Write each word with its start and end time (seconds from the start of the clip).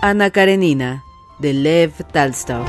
Ana 0.00 0.30
Karenina, 0.30 1.02
de 1.40 1.52
Lev 1.52 1.92
Talstov. 2.12 2.64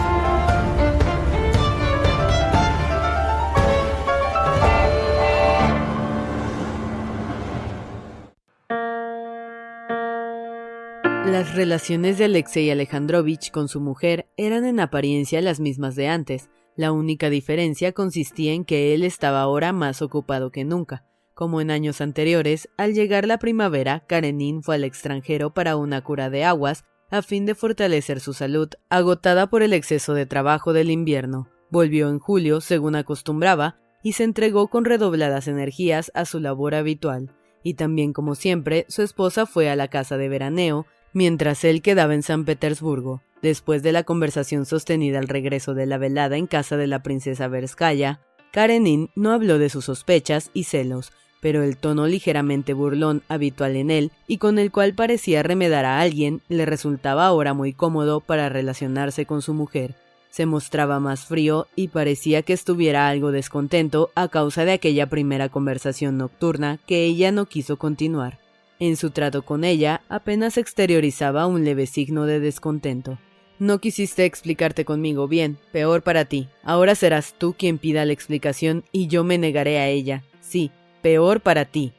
Las 11.27 11.53
relaciones 11.53 12.17
de 12.17 12.25
Alexei 12.25 12.71
Alejandrovich 12.71 13.51
con 13.51 13.67
su 13.67 13.79
mujer 13.79 14.27
eran 14.35 14.65
en 14.65 14.79
apariencia 14.79 15.39
las 15.43 15.59
mismas 15.59 15.95
de 15.95 16.07
antes. 16.07 16.49
La 16.75 16.91
única 16.91 17.29
diferencia 17.29 17.91
consistía 17.91 18.53
en 18.53 18.65
que 18.65 18.95
él 18.95 19.03
estaba 19.03 19.41
ahora 19.41 19.71
más 19.71 20.01
ocupado 20.01 20.51
que 20.51 20.65
nunca. 20.65 21.05
Como 21.35 21.61
en 21.61 21.69
años 21.69 22.01
anteriores, 22.01 22.69
al 22.75 22.95
llegar 22.95 23.27
la 23.27 23.37
primavera, 23.37 24.03
Karenin 24.07 24.63
fue 24.63 24.75
al 24.75 24.83
extranjero 24.83 25.53
para 25.53 25.75
una 25.75 26.03
cura 26.03 26.31
de 26.31 26.43
aguas 26.43 26.85
a 27.09 27.21
fin 27.21 27.45
de 27.45 27.55
fortalecer 27.55 28.19
su 28.19 28.33
salud, 28.33 28.69
agotada 28.89 29.49
por 29.49 29.63
el 29.63 29.73
exceso 29.73 30.13
de 30.13 30.25
trabajo 30.25 30.73
del 30.73 30.91
invierno. 30.91 31.47
Volvió 31.69 32.09
en 32.09 32.19
julio, 32.19 32.61
según 32.61 32.95
acostumbraba, 32.95 33.77
y 34.03 34.13
se 34.13 34.23
entregó 34.23 34.69
con 34.69 34.85
redobladas 34.85 35.47
energías 35.47 36.11
a 36.15 36.25
su 36.25 36.39
labor 36.39 36.75
habitual. 36.75 37.31
Y 37.63 37.73
también, 37.73 38.13
como 38.13 38.35
siempre, 38.35 38.85
su 38.87 39.01
esposa 39.01 39.45
fue 39.45 39.69
a 39.69 39.75
la 39.75 39.89
casa 39.89 40.17
de 40.17 40.29
veraneo, 40.29 40.85
mientras 41.13 41.63
él 41.63 41.81
quedaba 41.81 42.13
en 42.13 42.23
San 42.23 42.45
Petersburgo. 42.45 43.21
Después 43.41 43.83
de 43.83 43.91
la 43.91 44.03
conversación 44.03 44.65
sostenida 44.65 45.19
al 45.19 45.27
regreso 45.27 45.73
de 45.73 45.85
la 45.85 45.97
velada 45.97 46.37
en 46.37 46.47
casa 46.47 46.77
de 46.77 46.87
la 46.87 47.03
princesa 47.03 47.47
Verskaya, 47.47 48.21
Karenin 48.51 49.09
no 49.15 49.31
habló 49.31 49.59
de 49.59 49.69
sus 49.69 49.85
sospechas 49.85 50.49
y 50.53 50.63
celos, 50.63 51.11
pero 51.41 51.63
el 51.63 51.77
tono 51.77 52.07
ligeramente 52.07 52.73
burlón 52.73 53.23
habitual 53.27 53.75
en 53.75 53.91
él 53.91 54.11
y 54.27 54.37
con 54.37 54.59
el 54.59 54.71
cual 54.71 54.93
parecía 54.93 55.43
remedar 55.43 55.85
a 55.85 55.99
alguien 56.01 56.41
le 56.49 56.65
resultaba 56.65 57.25
ahora 57.25 57.53
muy 57.53 57.73
cómodo 57.73 58.19
para 58.19 58.49
relacionarse 58.49 59.25
con 59.25 59.41
su 59.41 59.53
mujer. 59.53 59.95
Se 60.29 60.45
mostraba 60.45 60.99
más 60.99 61.25
frío 61.25 61.67
y 61.75 61.87
parecía 61.87 62.43
que 62.43 62.53
estuviera 62.53 63.09
algo 63.09 63.31
descontento 63.31 64.11
a 64.15 64.27
causa 64.27 64.63
de 64.63 64.73
aquella 64.73 65.07
primera 65.07 65.49
conversación 65.49 66.17
nocturna 66.17 66.79
que 66.85 67.05
ella 67.05 67.31
no 67.31 67.47
quiso 67.47 67.77
continuar. 67.77 68.37
En 68.79 68.95
su 68.95 69.09
trato 69.09 69.41
con 69.41 69.63
ella 69.63 70.01
apenas 70.07 70.57
exteriorizaba 70.57 71.47
un 71.47 71.65
leve 71.65 71.85
signo 71.85 72.25
de 72.25 72.39
descontento. 72.39 73.17
No 73.57 73.79
quisiste 73.79 74.23
explicarte 74.23 74.85
conmigo 74.85 75.27
bien, 75.27 75.57
peor 75.73 76.01
para 76.01 76.23
ti. 76.23 76.47
Ahora 76.63 76.95
serás 76.95 77.33
tú 77.37 77.55
quien 77.57 77.77
pida 77.77 78.05
la 78.05 78.13
explicación 78.13 78.85
y 78.93 79.07
yo 79.07 79.25
me 79.25 79.37
negaré 79.37 79.79
a 79.79 79.89
ella. 79.89 80.23
Sí, 80.39 80.71
peor 81.01 81.41
para 81.41 81.65
ti. 81.65 81.93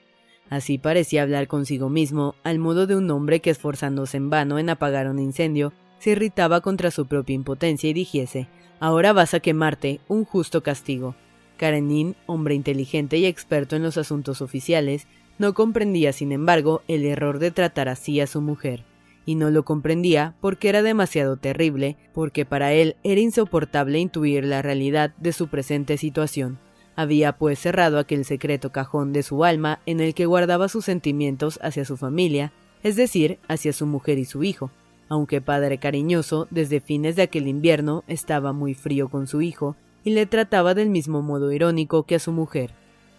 Así 0.48 0.78
parecía 0.78 1.22
hablar 1.22 1.46
consigo 1.46 1.88
mismo, 1.88 2.34
al 2.42 2.58
modo 2.58 2.86
de 2.86 2.96
un 2.96 3.10
hombre 3.10 3.40
que 3.40 3.50
esforzándose 3.50 4.16
en 4.16 4.30
vano 4.30 4.58
en 4.58 4.68
apagar 4.68 5.08
un 5.08 5.18
incendio, 5.18 5.72
se 6.00 6.10
irritaba 6.10 6.60
contra 6.60 6.90
su 6.90 7.06
propia 7.06 7.34
impotencia 7.34 7.88
y 7.88 7.92
dijese, 7.92 8.48
ahora 8.80 9.12
vas 9.12 9.34
a 9.34 9.40
quemarte, 9.40 10.00
un 10.08 10.24
justo 10.24 10.62
castigo. 10.62 11.14
Karenin, 11.56 12.16
hombre 12.26 12.54
inteligente 12.54 13.18
y 13.18 13.26
experto 13.26 13.76
en 13.76 13.82
los 13.82 13.98
asuntos 13.98 14.40
oficiales, 14.40 15.06
no 15.38 15.54
comprendía, 15.54 16.12
sin 16.12 16.32
embargo, 16.32 16.82
el 16.88 17.04
error 17.04 17.38
de 17.38 17.50
tratar 17.50 17.88
así 17.88 18.20
a 18.20 18.26
su 18.26 18.40
mujer. 18.40 18.84
Y 19.26 19.34
no 19.34 19.50
lo 19.50 19.64
comprendía 19.64 20.34
porque 20.40 20.70
era 20.70 20.82
demasiado 20.82 21.36
terrible, 21.36 21.96
porque 22.12 22.44
para 22.44 22.72
él 22.72 22.96
era 23.04 23.20
insoportable 23.20 23.98
intuir 23.98 24.44
la 24.44 24.62
realidad 24.62 25.14
de 25.18 25.32
su 25.32 25.48
presente 25.48 25.98
situación. 25.98 26.58
Había 26.96 27.32
pues 27.32 27.58
cerrado 27.58 27.98
aquel 27.98 28.24
secreto 28.24 28.70
cajón 28.70 29.12
de 29.12 29.22
su 29.22 29.44
alma 29.44 29.80
en 29.86 30.00
el 30.00 30.14
que 30.14 30.26
guardaba 30.26 30.68
sus 30.68 30.84
sentimientos 30.84 31.58
hacia 31.62 31.84
su 31.84 31.96
familia, 31.96 32.52
es 32.82 32.96
decir, 32.96 33.38
hacia 33.48 33.72
su 33.72 33.86
mujer 33.86 34.18
y 34.18 34.24
su 34.24 34.42
hijo. 34.42 34.70
Aunque 35.08 35.40
padre 35.40 35.78
cariñoso, 35.78 36.46
desde 36.50 36.80
fines 36.80 37.16
de 37.16 37.22
aquel 37.22 37.48
invierno 37.48 38.04
estaba 38.06 38.52
muy 38.52 38.74
frío 38.74 39.08
con 39.08 39.26
su 39.26 39.42
hijo 39.42 39.76
y 40.04 40.10
le 40.10 40.26
trataba 40.26 40.74
del 40.74 40.88
mismo 40.88 41.22
modo 41.22 41.52
irónico 41.52 42.04
que 42.04 42.14
a 42.14 42.20
su 42.20 42.32
mujer. 42.32 42.70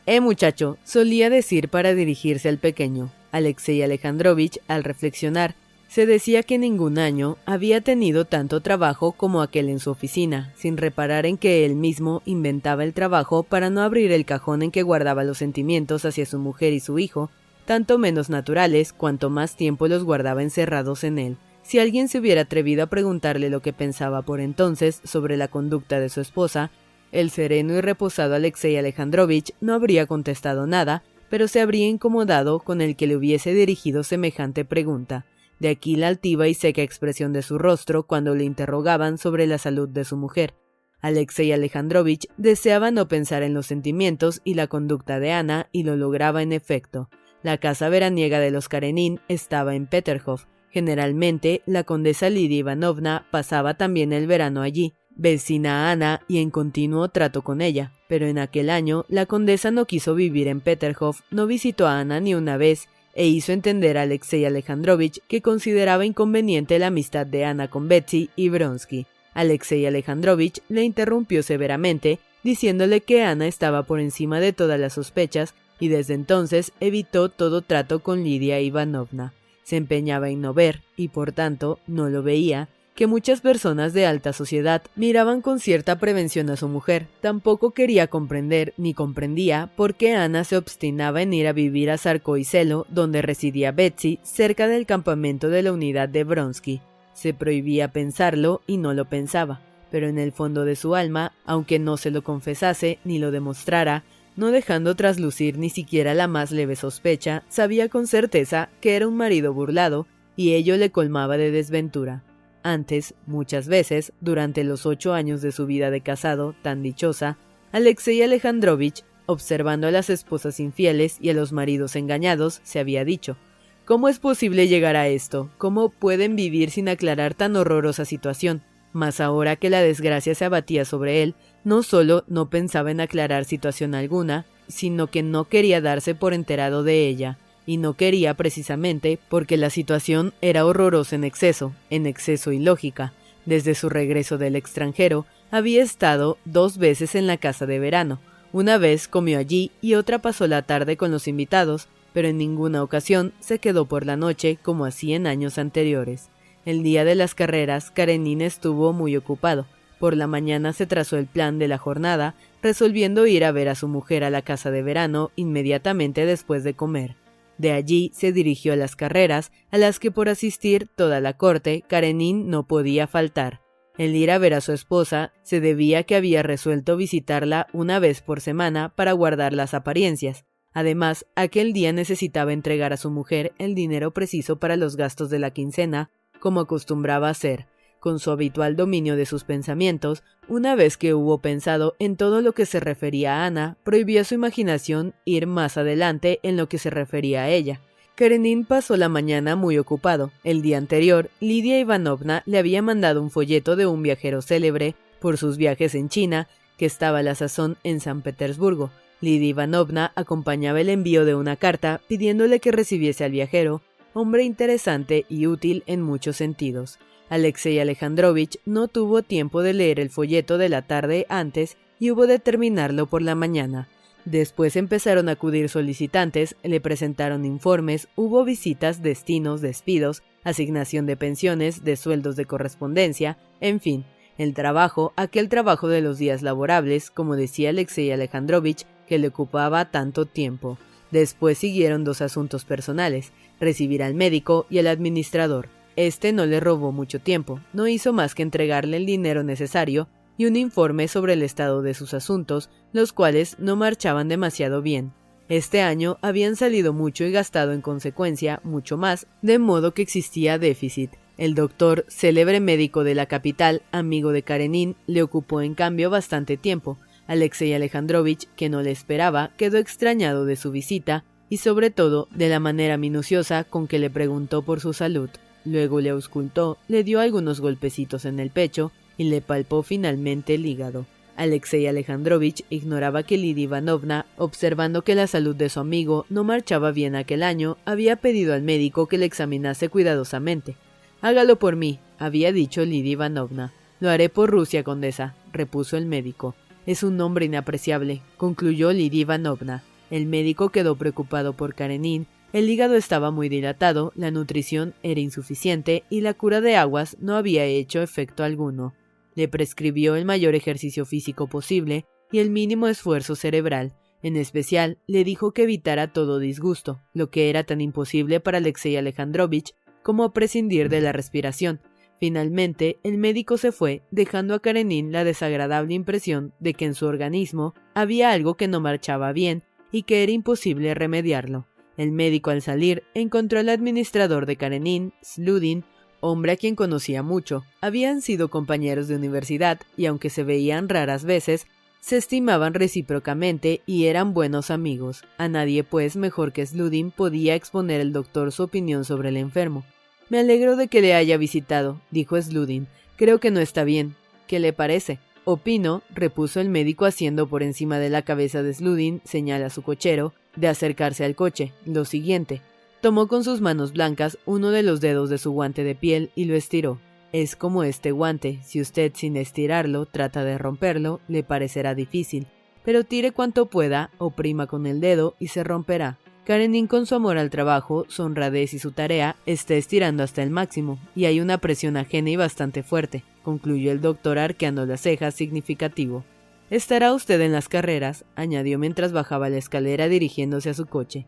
Eh, 0.05 0.19
muchacho, 0.19 0.77
solía 0.83 1.29
decir 1.29 1.69
para 1.69 1.93
dirigirse 1.93 2.49
al 2.49 2.57
pequeño. 2.57 3.11
Alexei 3.31 3.81
Alejandrovich, 3.81 4.59
al 4.67 4.83
reflexionar, 4.83 5.55
se 5.91 6.05
decía 6.05 6.43
que 6.43 6.57
ningún 6.57 6.97
año 6.97 7.37
había 7.45 7.81
tenido 7.81 8.23
tanto 8.23 8.61
trabajo 8.61 9.11
como 9.11 9.41
aquel 9.41 9.67
en 9.67 9.79
su 9.79 9.91
oficina, 9.91 10.53
sin 10.55 10.77
reparar 10.77 11.25
en 11.25 11.37
que 11.37 11.65
él 11.65 11.75
mismo 11.75 12.21
inventaba 12.23 12.85
el 12.85 12.93
trabajo 12.93 13.43
para 13.43 13.69
no 13.69 13.81
abrir 13.81 14.13
el 14.13 14.23
cajón 14.23 14.61
en 14.61 14.71
que 14.71 14.83
guardaba 14.83 15.25
los 15.25 15.39
sentimientos 15.39 16.05
hacia 16.05 16.25
su 16.25 16.39
mujer 16.39 16.71
y 16.71 16.79
su 16.79 16.97
hijo, 16.97 17.29
tanto 17.65 17.97
menos 17.97 18.29
naturales 18.29 18.93
cuanto 18.93 19.29
más 19.29 19.57
tiempo 19.57 19.89
los 19.89 20.05
guardaba 20.05 20.41
encerrados 20.41 21.03
en 21.03 21.19
él. 21.19 21.37
Si 21.61 21.77
alguien 21.77 22.07
se 22.07 22.19
hubiera 22.19 22.43
atrevido 22.43 22.83
a 22.83 22.87
preguntarle 22.87 23.49
lo 23.49 23.61
que 23.61 23.73
pensaba 23.73 24.21
por 24.21 24.39
entonces 24.39 25.01
sobre 25.03 25.35
la 25.35 25.49
conducta 25.49 25.99
de 25.99 26.07
su 26.07 26.21
esposa, 26.21 26.71
el 27.11 27.31
sereno 27.31 27.73
y 27.73 27.81
reposado 27.81 28.35
Alexei 28.35 28.77
Alejandrovich 28.77 29.51
no 29.59 29.73
habría 29.73 30.05
contestado 30.05 30.67
nada, 30.67 31.03
pero 31.29 31.49
se 31.49 31.59
habría 31.59 31.89
incomodado 31.89 32.59
con 32.59 32.79
el 32.79 32.95
que 32.95 33.07
le 33.07 33.17
hubiese 33.17 33.53
dirigido 33.53 34.03
semejante 34.03 34.63
pregunta. 34.63 35.25
De 35.61 35.69
aquí 35.69 35.95
la 35.95 36.07
altiva 36.07 36.47
y 36.47 36.55
seca 36.55 36.81
expresión 36.81 37.33
de 37.33 37.43
su 37.43 37.59
rostro 37.59 38.07
cuando 38.07 38.33
le 38.33 38.45
interrogaban 38.45 39.19
sobre 39.19 39.45
la 39.45 39.59
salud 39.59 39.87
de 39.87 40.05
su 40.05 40.17
mujer. 40.17 40.55
Alexei 41.01 41.51
Alejandrovich 41.51 42.25
deseaba 42.35 42.89
no 42.89 43.07
pensar 43.07 43.43
en 43.43 43.53
los 43.53 43.67
sentimientos 43.67 44.41
y 44.43 44.55
la 44.55 44.65
conducta 44.65 45.19
de 45.19 45.33
Ana 45.33 45.69
y 45.71 45.83
lo 45.83 45.95
lograba 45.95 46.41
en 46.41 46.51
efecto. 46.51 47.09
La 47.43 47.59
casa 47.59 47.89
veraniega 47.89 48.39
de 48.39 48.49
los 48.49 48.69
Karenin 48.69 49.19
estaba 49.27 49.75
en 49.75 49.85
Peterhof. 49.85 50.45
Generalmente, 50.71 51.61
la 51.67 51.83
condesa 51.83 52.31
Lidia 52.31 52.57
Ivanovna 52.57 53.27
pasaba 53.29 53.75
también 53.75 54.13
el 54.13 54.25
verano 54.25 54.63
allí, 54.63 54.93
vecina 55.15 55.85
a 55.85 55.91
Ana 55.91 56.21
y 56.27 56.39
en 56.39 56.49
continuo 56.49 57.09
trato 57.09 57.43
con 57.43 57.61
ella. 57.61 57.93
Pero 58.09 58.25
en 58.25 58.39
aquel 58.39 58.71
año, 58.71 59.05
la 59.09 59.27
condesa 59.27 59.69
no 59.69 59.85
quiso 59.85 60.15
vivir 60.15 60.47
en 60.47 60.59
Peterhof, 60.59 61.21
no 61.29 61.45
visitó 61.45 61.85
a 61.85 61.99
Ana 61.99 62.19
ni 62.19 62.33
una 62.33 62.57
vez, 62.57 62.87
e 63.13 63.27
hizo 63.27 63.51
entender 63.51 63.97
a 63.97 64.03
Alexei 64.03 64.45
Alejandrovich 64.45 65.19
que 65.27 65.41
consideraba 65.41 66.05
inconveniente 66.05 66.79
la 66.79 66.87
amistad 66.87 67.25
de 67.25 67.45
Ana 67.45 67.69
con 67.69 67.87
Betsy 67.87 68.29
y 68.35 68.49
Bronsky. 68.49 69.05
Alexei 69.33 69.85
Alejandrovich 69.85 70.61
le 70.69 70.83
interrumpió 70.83 71.43
severamente, 71.43 72.19
diciéndole 72.43 73.01
que 73.01 73.23
Ana 73.23 73.47
estaba 73.47 73.83
por 73.83 73.99
encima 73.99 74.39
de 74.39 74.53
todas 74.53 74.79
las 74.79 74.93
sospechas 74.93 75.53
y 75.79 75.87
desde 75.87 76.13
entonces 76.13 76.73
evitó 76.79 77.29
todo 77.29 77.61
trato 77.61 77.99
con 77.99 78.23
Lidia 78.23 78.59
Ivanovna. 78.59 79.33
Se 79.63 79.77
empeñaba 79.77 80.29
en 80.29 80.41
no 80.41 80.53
ver, 80.53 80.81
y 80.97 81.07
por 81.07 81.31
tanto 81.31 81.79
no 81.87 82.09
lo 82.09 82.23
veía, 82.23 82.69
que 82.95 83.07
muchas 83.07 83.41
personas 83.41 83.93
de 83.93 84.05
alta 84.05 84.33
sociedad 84.33 84.83
miraban 84.95 85.41
con 85.41 85.59
cierta 85.59 85.97
prevención 85.97 86.49
a 86.49 86.57
su 86.57 86.67
mujer. 86.67 87.07
Tampoco 87.21 87.71
quería 87.71 88.07
comprender 88.07 88.73
ni 88.77 88.93
comprendía 88.93 89.71
por 89.75 89.95
qué 89.95 90.15
Ana 90.15 90.43
se 90.43 90.57
obstinaba 90.57 91.21
en 91.21 91.33
ir 91.33 91.47
a 91.47 91.53
vivir 91.53 91.89
a 91.89 91.97
Sarkoiselo, 91.97 92.85
donde 92.89 93.21
residía 93.21 93.71
Betsy, 93.71 94.19
cerca 94.23 94.67
del 94.67 94.85
campamento 94.85 95.49
de 95.49 95.63
la 95.63 95.71
unidad 95.71 96.09
de 96.09 96.23
Bronsky. 96.23 96.81
Se 97.13 97.33
prohibía 97.33 97.91
pensarlo 97.91 98.61
y 98.67 98.77
no 98.77 98.93
lo 98.93 99.05
pensaba, 99.05 99.61
pero 99.89 100.07
en 100.07 100.19
el 100.19 100.31
fondo 100.31 100.65
de 100.65 100.75
su 100.75 100.95
alma, 100.95 101.33
aunque 101.45 101.79
no 101.79 101.97
se 101.97 102.11
lo 102.11 102.23
confesase 102.23 102.99
ni 103.03 103.19
lo 103.19 103.31
demostrara, 103.31 104.03
no 104.35 104.51
dejando 104.51 104.95
traslucir 104.95 105.57
ni 105.57 105.69
siquiera 105.69 106.13
la 106.13 106.27
más 106.27 106.51
leve 106.51 106.75
sospecha, 106.75 107.43
sabía 107.49 107.89
con 107.89 108.07
certeza 108.07 108.69
que 108.79 108.95
era 108.95 109.07
un 109.07 109.17
marido 109.17 109.53
burlado, 109.53 110.07
y 110.35 110.53
ello 110.53 110.77
le 110.77 110.91
colmaba 110.91 111.37
de 111.37 111.51
desventura. 111.51 112.23
Antes, 112.63 113.15
muchas 113.25 113.67
veces, 113.67 114.13
durante 114.21 114.63
los 114.63 114.85
ocho 114.85 115.13
años 115.13 115.41
de 115.41 115.51
su 115.51 115.65
vida 115.65 115.89
de 115.89 116.01
casado, 116.01 116.55
tan 116.61 116.83
dichosa, 116.83 117.37
Alexei 117.71 118.21
Alejandrovich 118.21 119.03
observando 119.31 119.87
a 119.87 119.91
las 119.91 120.09
esposas 120.09 120.59
infieles 120.59 121.17
y 121.19 121.29
a 121.29 121.33
los 121.33 121.51
maridos 121.51 121.95
engañados, 121.95 122.61
se 122.63 122.79
había 122.79 123.05
dicho 123.05 123.37
¿Cómo 123.85 124.07
es 124.07 124.19
posible 124.19 124.67
llegar 124.67 124.95
a 124.95 125.07
esto? 125.07 125.49
¿Cómo 125.57 125.89
pueden 125.89 126.35
vivir 126.35 126.69
sin 126.69 126.87
aclarar 126.87 127.33
tan 127.33 127.55
horrorosa 127.55 128.05
situación? 128.05 128.61
Mas 128.93 129.19
ahora 129.19 129.55
que 129.55 129.69
la 129.69 129.81
desgracia 129.81 130.35
se 130.35 130.45
abatía 130.45 130.85
sobre 130.85 131.23
él, 131.23 131.35
no 131.63 131.81
solo 131.81 132.23
no 132.27 132.49
pensaba 132.49 132.91
en 132.91 133.01
aclarar 133.01 133.45
situación 133.45 133.95
alguna, 133.95 134.45
sino 134.67 135.07
que 135.07 135.23
no 135.23 135.45
quería 135.45 135.81
darse 135.81 136.13
por 136.13 136.33
enterado 136.33 136.83
de 136.83 137.07
ella, 137.07 137.37
y 137.65 137.77
no 137.77 137.93
quería 137.93 138.33
precisamente 138.33 139.19
porque 139.29 139.57
la 139.57 139.69
situación 139.69 140.33
era 140.41 140.65
horrorosa 140.65 141.15
en 141.15 141.23
exceso, 141.23 141.73
en 141.89 142.05
exceso 142.05 142.51
ilógica. 142.51 143.13
Desde 143.45 143.75
su 143.75 143.89
regreso 143.89 144.37
del 144.37 144.55
extranjero, 144.55 145.25
había 145.51 145.83
estado 145.83 146.37
dos 146.45 146.77
veces 146.77 147.15
en 147.15 147.27
la 147.27 147.37
casa 147.37 147.65
de 147.65 147.79
verano. 147.79 148.19
Una 148.53 148.77
vez 148.77 149.07
comió 149.07 149.39
allí 149.39 149.71
y 149.81 149.95
otra 149.95 150.19
pasó 150.19 150.47
la 150.47 150.61
tarde 150.61 150.97
con 150.97 151.11
los 151.11 151.27
invitados, 151.27 151.87
pero 152.13 152.27
en 152.27 152.37
ninguna 152.37 152.83
ocasión 152.83 153.33
se 153.39 153.59
quedó 153.59 153.85
por 153.85 154.05
la 154.05 154.17
noche 154.17 154.57
como 154.61 154.85
hacía 154.85 155.15
en 155.15 155.27
años 155.27 155.57
anteriores. 155.57 156.29
El 156.65 156.83
día 156.83 157.05
de 157.05 157.15
las 157.15 157.33
carreras, 157.33 157.91
Karenin 157.91 158.41
estuvo 158.41 158.93
muy 158.93 159.15
ocupado. 159.15 159.65
Por 159.99 160.15
la 160.15 160.27
mañana 160.27 160.73
se 160.73 160.85
trazó 160.85 161.17
el 161.17 161.27
plan 161.27 161.59
de 161.59 161.67
la 161.67 161.77
jornada, 161.77 162.35
resolviendo 162.61 163.25
ir 163.25 163.45
a 163.45 163.51
ver 163.51 163.69
a 163.69 163.75
su 163.75 163.87
mujer 163.87 164.23
a 164.23 164.29
la 164.29 164.41
casa 164.41 164.71
de 164.71 164.83
verano 164.83 165.31
inmediatamente 165.35 166.25
después 166.25 166.63
de 166.63 166.73
comer. 166.73 167.15
De 167.57 167.71
allí 167.71 168.11
se 168.13 168.31
dirigió 168.31 168.73
a 168.73 168.75
las 168.75 168.95
carreras, 168.95 169.51
a 169.69 169.77
las 169.77 169.99
que 169.99 170.11
por 170.11 170.29
asistir 170.29 170.87
toda 170.95 171.19
la 171.19 171.37
corte, 171.37 171.83
Karenin 171.87 172.49
no 172.49 172.67
podía 172.67 173.07
faltar. 173.07 173.61
El 173.97 174.15
ir 174.15 174.31
a 174.31 174.37
ver 174.37 174.53
a 174.53 174.61
su 174.61 174.71
esposa 174.71 175.33
se 175.43 175.59
debía 175.59 176.03
que 176.03 176.15
había 176.15 176.43
resuelto 176.43 176.97
visitarla 176.97 177.67
una 177.73 177.99
vez 177.99 178.21
por 178.21 178.41
semana 178.41 178.93
para 178.95 179.11
guardar 179.11 179.53
las 179.53 179.73
apariencias, 179.73 180.45
Además, 180.73 181.25
aquel 181.35 181.73
día 181.73 181.91
necesitaba 181.91 182.53
entregar 182.53 182.93
a 182.93 182.97
su 182.97 183.11
mujer 183.11 183.53
el 183.57 183.75
dinero 183.75 184.11
preciso 184.11 184.57
para 184.57 184.77
los 184.77 184.95
gastos 184.95 185.29
de 185.29 185.39
la 185.39 185.51
quincena, 185.51 186.11
como 186.39 186.61
acostumbraba 186.61 187.29
hacer, 187.29 187.67
con 188.01 188.19
su 188.19 188.31
habitual 188.31 188.75
dominio 188.75 189.15
de 189.15 189.25
sus 189.25 189.45
pensamientos, 189.45 190.23
una 190.49 190.75
vez 190.75 190.97
que 190.97 191.13
hubo 191.13 191.37
pensado 191.37 191.95
en 191.99 192.17
todo 192.17 192.41
lo 192.41 192.51
que 192.51 192.65
se 192.65 192.81
refería 192.81 193.37
a 193.37 193.45
Ana, 193.45 193.77
prohibió 193.85 194.19
a 194.19 194.23
su 194.25 194.33
imaginación 194.33 195.13
ir 195.23 195.47
más 195.47 195.77
adelante 195.77 196.41
en 196.43 196.57
lo 196.57 196.67
que 196.67 196.77
se 196.77 196.89
refería 196.89 197.43
a 197.43 197.49
ella. 197.49 197.79
Karenin 198.15 198.65
pasó 198.65 198.97
la 198.97 199.07
mañana 199.07 199.55
muy 199.55 199.77
ocupado. 199.77 200.31
El 200.43 200.61
día 200.61 200.77
anterior, 200.77 201.29
Lidia 201.39 201.79
Ivanovna 201.79 202.43
le 202.45 202.57
había 202.57 202.81
mandado 202.81 203.21
un 203.21 203.31
folleto 203.31 203.77
de 203.77 203.85
un 203.85 204.03
viajero 204.03 204.41
célebre 204.41 204.95
por 205.21 205.37
sus 205.37 205.55
viajes 205.55 205.95
en 205.95 206.09
China, 206.09 206.49
que 206.77 206.85
estaba 206.85 207.19
a 207.19 207.23
la 207.23 207.35
sazón 207.35 207.77
en 207.83 208.01
San 208.01 208.21
Petersburgo, 208.21 208.91
Lidia 209.21 209.49
Ivanovna 209.49 210.11
acompañaba 210.15 210.81
el 210.81 210.89
envío 210.89 211.25
de 211.25 211.35
una 211.35 211.55
carta 211.55 212.01
pidiéndole 212.07 212.59
que 212.59 212.71
recibiese 212.71 213.23
al 213.23 213.31
viajero, 213.31 213.83
hombre 214.13 214.43
interesante 214.43 215.25
y 215.29 215.45
útil 215.45 215.83
en 215.85 216.01
muchos 216.01 216.37
sentidos. 216.37 216.97
Alexei 217.31 217.79
Alejandrovich 217.79 218.57
no 218.65 218.89
tuvo 218.89 219.21
tiempo 219.21 219.61
de 219.61 219.71
leer 219.71 220.01
el 220.01 220.09
folleto 220.09 220.57
de 220.57 220.67
la 220.67 220.81
tarde 220.81 221.25
antes 221.29 221.77
y 221.97 222.11
hubo 222.11 222.27
de 222.27 222.39
terminarlo 222.39 223.05
por 223.05 223.21
la 223.21 223.35
mañana. 223.35 223.87
Después 224.25 224.75
empezaron 224.75 225.29
a 225.29 225.31
acudir 225.31 225.69
solicitantes, 225.69 226.57
le 226.61 226.81
presentaron 226.81 227.45
informes, 227.45 228.09
hubo 228.17 228.43
visitas, 228.43 229.01
destinos, 229.01 229.61
despidos, 229.61 230.23
asignación 230.43 231.05
de 231.05 231.15
pensiones, 231.15 231.85
de 231.85 231.95
sueldos 231.95 232.35
de 232.35 232.43
correspondencia, 232.43 233.37
en 233.61 233.79
fin, 233.79 234.03
el 234.37 234.53
trabajo, 234.53 235.13
aquel 235.15 235.47
trabajo 235.47 235.87
de 235.87 236.01
los 236.01 236.17
días 236.17 236.41
laborables, 236.41 237.11
como 237.11 237.37
decía 237.37 237.69
Alexei 237.69 238.11
Alejandrovich, 238.11 238.85
que 239.07 239.19
le 239.19 239.29
ocupaba 239.29 239.89
tanto 239.89 240.25
tiempo. 240.25 240.77
Después 241.11 241.57
siguieron 241.57 242.03
dos 242.03 242.21
asuntos 242.21 242.65
personales, 242.65 243.31
recibir 243.57 244.03
al 244.03 244.15
médico 244.15 244.65
y 244.69 244.79
al 244.79 244.87
administrador. 244.87 245.69
Este 245.95 246.31
no 246.31 246.45
le 246.45 246.59
robó 246.59 246.91
mucho 246.91 247.19
tiempo, 247.19 247.59
no 247.73 247.87
hizo 247.87 248.13
más 248.13 248.35
que 248.35 248.43
entregarle 248.43 248.97
el 248.97 249.05
dinero 249.05 249.43
necesario 249.43 250.07
y 250.37 250.45
un 250.45 250.55
informe 250.55 251.07
sobre 251.07 251.33
el 251.33 251.43
estado 251.43 251.81
de 251.81 251.93
sus 251.93 252.13
asuntos, 252.13 252.69
los 252.93 253.13
cuales 253.13 253.57
no 253.59 253.75
marchaban 253.75 254.27
demasiado 254.27 254.81
bien. 254.81 255.11
Este 255.49 255.81
año 255.81 256.17
habían 256.21 256.55
salido 256.55 256.93
mucho 256.93 257.25
y 257.25 257.31
gastado 257.31 257.73
en 257.73 257.81
consecuencia 257.81 258.61
mucho 258.63 258.97
más, 258.97 259.27
de 259.41 259.59
modo 259.59 259.93
que 259.93 260.01
existía 260.01 260.57
déficit. 260.57 261.11
El 261.37 261.55
doctor, 261.55 262.05
célebre 262.07 262.61
médico 262.61 263.03
de 263.03 263.15
la 263.15 263.25
capital, 263.25 263.81
amigo 263.91 264.31
de 264.31 264.43
Karenin, 264.43 264.95
le 265.07 265.23
ocupó 265.23 265.61
en 265.61 265.75
cambio 265.75 266.09
bastante 266.09 266.55
tiempo, 266.55 266.97
Alexei 267.27 267.73
Alejandrovich, 267.73 268.47
que 268.55 268.69
no 268.69 268.81
le 268.81 268.91
esperaba, 268.91 269.51
quedó 269.57 269.77
extrañado 269.77 270.45
de 270.45 270.55
su 270.55 270.71
visita 270.71 271.25
y 271.49 271.57
sobre 271.57 271.89
todo 271.89 272.29
de 272.33 272.47
la 272.47 272.59
manera 272.59 272.95
minuciosa 272.97 273.65
con 273.65 273.87
que 273.87 273.99
le 273.99 274.09
preguntó 274.09 274.61
por 274.61 274.79
su 274.79 274.93
salud. 274.93 275.29
Luego 275.65 276.01
le 276.01 276.09
auscultó, 276.09 276.77
le 276.87 277.03
dio 277.03 277.19
algunos 277.19 277.61
golpecitos 277.61 278.25
en 278.25 278.39
el 278.39 278.49
pecho 278.49 278.91
y 279.17 279.25
le 279.25 279.41
palpó 279.41 279.83
finalmente 279.83 280.55
el 280.55 280.65
hígado. 280.65 281.05
Alexei 281.37 281.87
Alejandrovich 281.87 282.65
ignoraba 282.69 283.23
que 283.23 283.37
Lidia 283.37 283.63
Ivanovna, 283.63 284.25
observando 284.37 285.03
que 285.03 285.15
la 285.15 285.27
salud 285.27 285.55
de 285.55 285.69
su 285.69 285.79
amigo 285.79 286.25
no 286.29 286.43
marchaba 286.43 286.91
bien 286.91 287.15
aquel 287.15 287.41
año, 287.41 287.77
había 287.85 288.15
pedido 288.17 288.53
al 288.53 288.61
médico 288.61 289.07
que 289.07 289.17
le 289.17 289.25
examinase 289.25 289.89
cuidadosamente. 289.89 290.75
Hágalo 291.21 291.57
por 291.57 291.75
mí, 291.75 291.99
había 292.19 292.51
dicho 292.51 292.83
Lidia 292.83 293.13
Ivanovna. 293.13 293.73
Lo 293.99 294.09
haré 294.09 294.29
por 294.29 294.49
Rusia, 294.49 294.83
condesa, 294.83 295.35
repuso 295.53 295.97
el 295.97 296.05
médico. 296.05 296.55
Es 296.85 297.03
un 297.03 297.17
nombre 297.17 297.45
inapreciable, 297.45 298.21
concluyó 298.37 298.91
Lidia 298.91 299.21
Ivanovna. 299.21 299.83
El 300.09 300.25
médico 300.25 300.69
quedó 300.69 300.95
preocupado 300.95 301.53
por 301.53 301.75
Karenin. 301.75 302.27
El 302.53 302.69
hígado 302.69 302.95
estaba 302.95 303.31
muy 303.31 303.47
dilatado, 303.47 304.11
la 304.15 304.29
nutrición 304.29 304.93
era 305.03 305.21
insuficiente 305.21 306.03
y 306.09 306.21
la 306.21 306.33
cura 306.33 306.59
de 306.59 306.75
aguas 306.75 307.15
no 307.19 307.35
había 307.35 307.65
hecho 307.65 308.01
efecto 308.01 308.43
alguno. 308.43 308.93
Le 309.35 309.47
prescribió 309.47 310.15
el 310.15 310.25
mayor 310.25 310.55
ejercicio 310.55 311.05
físico 311.05 311.47
posible 311.47 312.05
y 312.31 312.39
el 312.39 312.49
mínimo 312.49 312.87
esfuerzo 312.87 313.35
cerebral. 313.35 313.93
En 314.21 314.35
especial, 314.35 314.97
le 315.07 315.23
dijo 315.23 315.53
que 315.53 315.63
evitara 315.63 316.11
todo 316.11 316.39
disgusto, 316.39 317.01
lo 317.13 317.31
que 317.31 317.49
era 317.49 317.63
tan 317.63 317.79
imposible 317.79 318.39
para 318.39 318.57
Alexei 318.57 318.97
Alejandrovich 318.97 319.73
como 320.03 320.33
prescindir 320.33 320.89
de 320.89 321.01
la 321.01 321.11
respiración, 321.11 321.79
Finalmente, 322.21 322.99
el 323.01 323.17
médico 323.17 323.57
se 323.57 323.71
fue, 323.71 324.03
dejando 324.11 324.53
a 324.53 324.59
Karenin 324.59 325.11
la 325.11 325.23
desagradable 325.23 325.95
impresión 325.95 326.53
de 326.59 326.75
que 326.75 326.85
en 326.85 326.93
su 326.93 327.07
organismo 327.07 327.73
había 327.95 328.29
algo 328.29 328.53
que 328.53 328.67
no 328.67 328.79
marchaba 328.79 329.33
bien 329.33 329.63
y 329.91 330.03
que 330.03 330.21
era 330.21 330.31
imposible 330.31 330.93
remediarlo. 330.93 331.65
El 331.97 332.11
médico 332.11 332.51
al 332.51 332.61
salir 332.61 333.03
encontró 333.13 333.59
al 333.59 333.69
administrador 333.69 334.45
de 334.45 334.55
Karenin, 334.55 335.13
Sludin, 335.21 335.83
hombre 336.19 336.53
a 336.53 336.55
quien 336.57 336.75
conocía 336.75 337.23
mucho. 337.23 337.63
Habían 337.81 338.21
sido 338.21 338.49
compañeros 338.49 339.07
de 339.07 339.15
universidad 339.15 339.79
y 339.97 340.05
aunque 340.05 340.29
se 340.29 340.43
veían 340.43 340.89
raras 340.89 341.25
veces, 341.25 341.67
se 341.99 342.17
estimaban 342.17 342.73
recíprocamente 342.73 343.81
y 343.85 344.05
eran 344.05 344.33
buenos 344.33 344.71
amigos. 344.71 345.23
A 345.37 345.47
nadie, 345.47 345.83
pues, 345.83 346.15
mejor 346.15 346.51
que 346.51 346.65
Sludin 346.65 347.11
podía 347.11 347.55
exponer 347.55 348.01
el 348.01 348.11
doctor 348.11 348.51
su 348.51 348.63
opinión 348.63 349.05
sobre 349.05 349.29
el 349.29 349.37
enfermo. 349.37 349.83
Me 350.29 350.39
alegro 350.39 350.75
de 350.75 350.87
que 350.87 351.01
le 351.01 351.13
haya 351.13 351.37
visitado, 351.37 352.01
dijo 352.09 352.41
Sludin. 352.41 352.87
Creo 353.17 353.39
que 353.39 353.51
no 353.51 353.59
está 353.59 353.83
bien. 353.83 354.15
¿Qué 354.47 354.59
le 354.59 354.73
parece? 354.73 355.19
Opino, 355.43 356.03
repuso 356.13 356.59
el 356.59 356.69
médico 356.69 357.05
haciendo 357.05 357.47
por 357.47 357.63
encima 357.63 357.97
de 357.97 358.09
la 358.09 358.21
cabeza 358.21 358.61
de 358.61 358.73
Sludin, 358.73 359.21
señal 359.23 359.63
a 359.63 359.71
su 359.71 359.81
cochero, 359.81 360.33
de 360.55 360.67
acercarse 360.67 361.25
al 361.25 361.35
coche. 361.35 361.73
Lo 361.85 362.05
siguiente. 362.05 362.61
Tomó 363.01 363.27
con 363.27 363.43
sus 363.43 363.61
manos 363.61 363.93
blancas 363.93 364.37
uno 364.45 364.69
de 364.69 364.83
los 364.83 365.01
dedos 365.01 365.31
de 365.31 365.39
su 365.39 365.51
guante 365.51 365.83
de 365.83 365.95
piel 365.95 366.29
y 366.35 366.45
lo 366.45 366.55
estiró. 366.55 366.99
Es 367.31 367.55
como 367.55 367.83
este 367.83 368.11
guante, 368.11 368.59
si 368.63 368.79
usted 368.81 369.13
sin 369.15 369.35
estirarlo 369.35 370.05
trata 370.05 370.43
de 370.43 370.59
romperlo, 370.59 371.21
le 371.27 371.43
parecerá 371.43 371.95
difícil, 371.95 372.45
pero 372.83 373.03
tire 373.03 373.31
cuanto 373.31 373.67
pueda, 373.67 374.11
oprima 374.19 374.67
con 374.67 374.85
el 374.85 374.99
dedo 374.99 375.35
y 375.39 375.47
se 375.47 375.63
romperá. 375.63 376.19
Karenin 376.45 376.87
con 376.87 377.05
su 377.05 377.15
amor 377.15 377.37
al 377.37 377.49
trabajo, 377.49 378.05
su 378.09 378.23
honradez 378.23 378.73
y 378.73 378.79
su 378.79 378.91
tarea 378.91 379.37
está 379.45 379.75
estirando 379.75 380.23
hasta 380.23 380.43
el 380.43 380.49
máximo, 380.49 380.99
y 381.15 381.25
hay 381.25 381.39
una 381.39 381.59
presión 381.59 381.97
ajena 381.97 382.31
y 382.31 382.35
bastante 382.35 382.83
fuerte, 382.83 383.23
concluyó 383.43 383.91
el 383.91 384.01
doctor 384.01 384.39
arqueando 384.39 384.85
las 384.85 385.01
cejas 385.01 385.35
significativo. 385.35 386.23
Estará 386.69 387.13
usted 387.13 387.41
en 387.41 387.51
las 387.51 387.67
carreras, 387.67 388.25
añadió 388.35 388.79
mientras 388.79 389.11
bajaba 389.11 389.49
la 389.49 389.57
escalera 389.57 390.07
dirigiéndose 390.07 390.69
a 390.69 390.73
su 390.73 390.85
coche. 390.85 391.25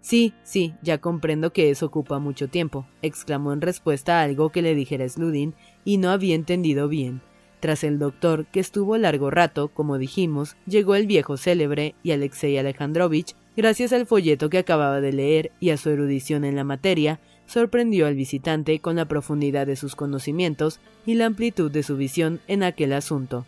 Sí, 0.00 0.34
sí, 0.42 0.74
ya 0.82 0.98
comprendo 0.98 1.52
que 1.52 1.70
eso 1.70 1.86
ocupa 1.86 2.18
mucho 2.18 2.48
tiempo, 2.48 2.86
exclamó 3.02 3.52
en 3.52 3.60
respuesta 3.60 4.20
a 4.20 4.24
algo 4.24 4.50
que 4.50 4.62
le 4.62 4.74
dijera 4.74 5.08
Sludin 5.08 5.54
y 5.84 5.98
no 5.98 6.10
había 6.10 6.34
entendido 6.34 6.88
bien. 6.88 7.22
Tras 7.60 7.84
el 7.84 7.98
doctor, 7.98 8.46
que 8.46 8.58
estuvo 8.58 8.98
largo 8.98 9.30
rato, 9.30 9.68
como 9.68 9.98
dijimos, 9.98 10.56
llegó 10.66 10.96
el 10.96 11.06
viejo 11.06 11.36
célebre 11.36 11.94
y 12.02 12.10
Alexei 12.10 12.58
Alejandrovich 12.58 13.36
Gracias 13.54 13.92
al 13.92 14.06
folleto 14.06 14.48
que 14.48 14.56
acababa 14.56 15.02
de 15.02 15.12
leer 15.12 15.52
y 15.60 15.70
a 15.70 15.76
su 15.76 15.90
erudición 15.90 16.44
en 16.44 16.56
la 16.56 16.64
materia, 16.64 17.20
sorprendió 17.46 18.06
al 18.06 18.14
visitante 18.14 18.78
con 18.80 18.96
la 18.96 19.06
profundidad 19.06 19.66
de 19.66 19.76
sus 19.76 19.96
conocimientos 19.96 20.80
y 21.04 21.14
la 21.14 21.26
amplitud 21.26 21.70
de 21.70 21.82
su 21.82 21.96
visión 21.96 22.40
en 22.48 22.62
aquel 22.62 22.92
asunto. 22.92 23.44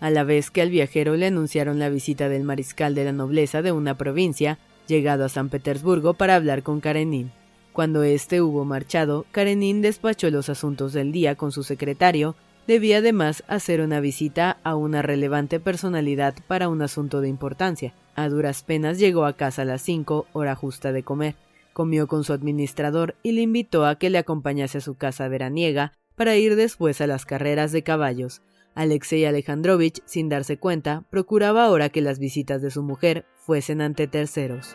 a 0.00 0.10
la 0.10 0.24
vez 0.24 0.50
que 0.50 0.62
al 0.62 0.70
viajero 0.70 1.16
le 1.16 1.26
anunciaron 1.26 1.78
la 1.78 1.88
visita 1.88 2.28
del 2.28 2.44
mariscal 2.44 2.94
de 2.94 3.04
la 3.04 3.12
nobleza 3.12 3.62
de 3.62 3.72
una 3.72 3.96
provincia, 3.96 4.58
llegado 4.86 5.24
a 5.24 5.28
San 5.28 5.48
Petersburgo 5.48 6.14
para 6.14 6.34
hablar 6.34 6.62
con 6.62 6.80
Karenin. 6.80 7.32
Cuando 7.72 8.02
éste 8.02 8.40
hubo 8.40 8.64
marchado, 8.64 9.26
Karenin 9.32 9.82
despachó 9.82 10.30
los 10.30 10.48
asuntos 10.48 10.92
del 10.92 11.12
día 11.12 11.34
con 11.34 11.52
su 11.52 11.62
secretario, 11.62 12.36
debía 12.66 12.98
además 12.98 13.44
hacer 13.48 13.80
una 13.80 14.00
visita 14.00 14.58
a 14.64 14.76
una 14.76 15.02
relevante 15.02 15.60
personalidad 15.60 16.34
para 16.46 16.68
un 16.68 16.82
asunto 16.82 17.20
de 17.20 17.28
importancia. 17.28 17.92
A 18.14 18.28
duras 18.28 18.62
penas 18.62 18.98
llegó 18.98 19.24
a 19.24 19.34
casa 19.34 19.62
a 19.62 19.66
las 19.66 19.82
cinco, 19.82 20.26
hora 20.32 20.54
justa 20.54 20.92
de 20.92 21.02
comer. 21.02 21.36
Comió 21.76 22.06
con 22.06 22.24
su 22.24 22.32
administrador 22.32 23.16
y 23.22 23.32
le 23.32 23.42
invitó 23.42 23.84
a 23.84 23.98
que 23.98 24.08
le 24.08 24.16
acompañase 24.16 24.78
a 24.78 24.80
su 24.80 24.94
casa 24.94 25.28
veraniega 25.28 25.92
para 26.14 26.34
ir 26.36 26.56
después 26.56 27.02
a 27.02 27.06
las 27.06 27.26
carreras 27.26 27.70
de 27.70 27.82
caballos. 27.82 28.40
Alexei 28.74 29.26
Alejandrovich, 29.26 30.00
sin 30.06 30.30
darse 30.30 30.56
cuenta, 30.56 31.04
procuraba 31.10 31.66
ahora 31.66 31.90
que 31.90 32.00
las 32.00 32.18
visitas 32.18 32.62
de 32.62 32.70
su 32.70 32.82
mujer 32.82 33.26
fuesen 33.34 33.82
ante 33.82 34.06
terceros. 34.06 34.74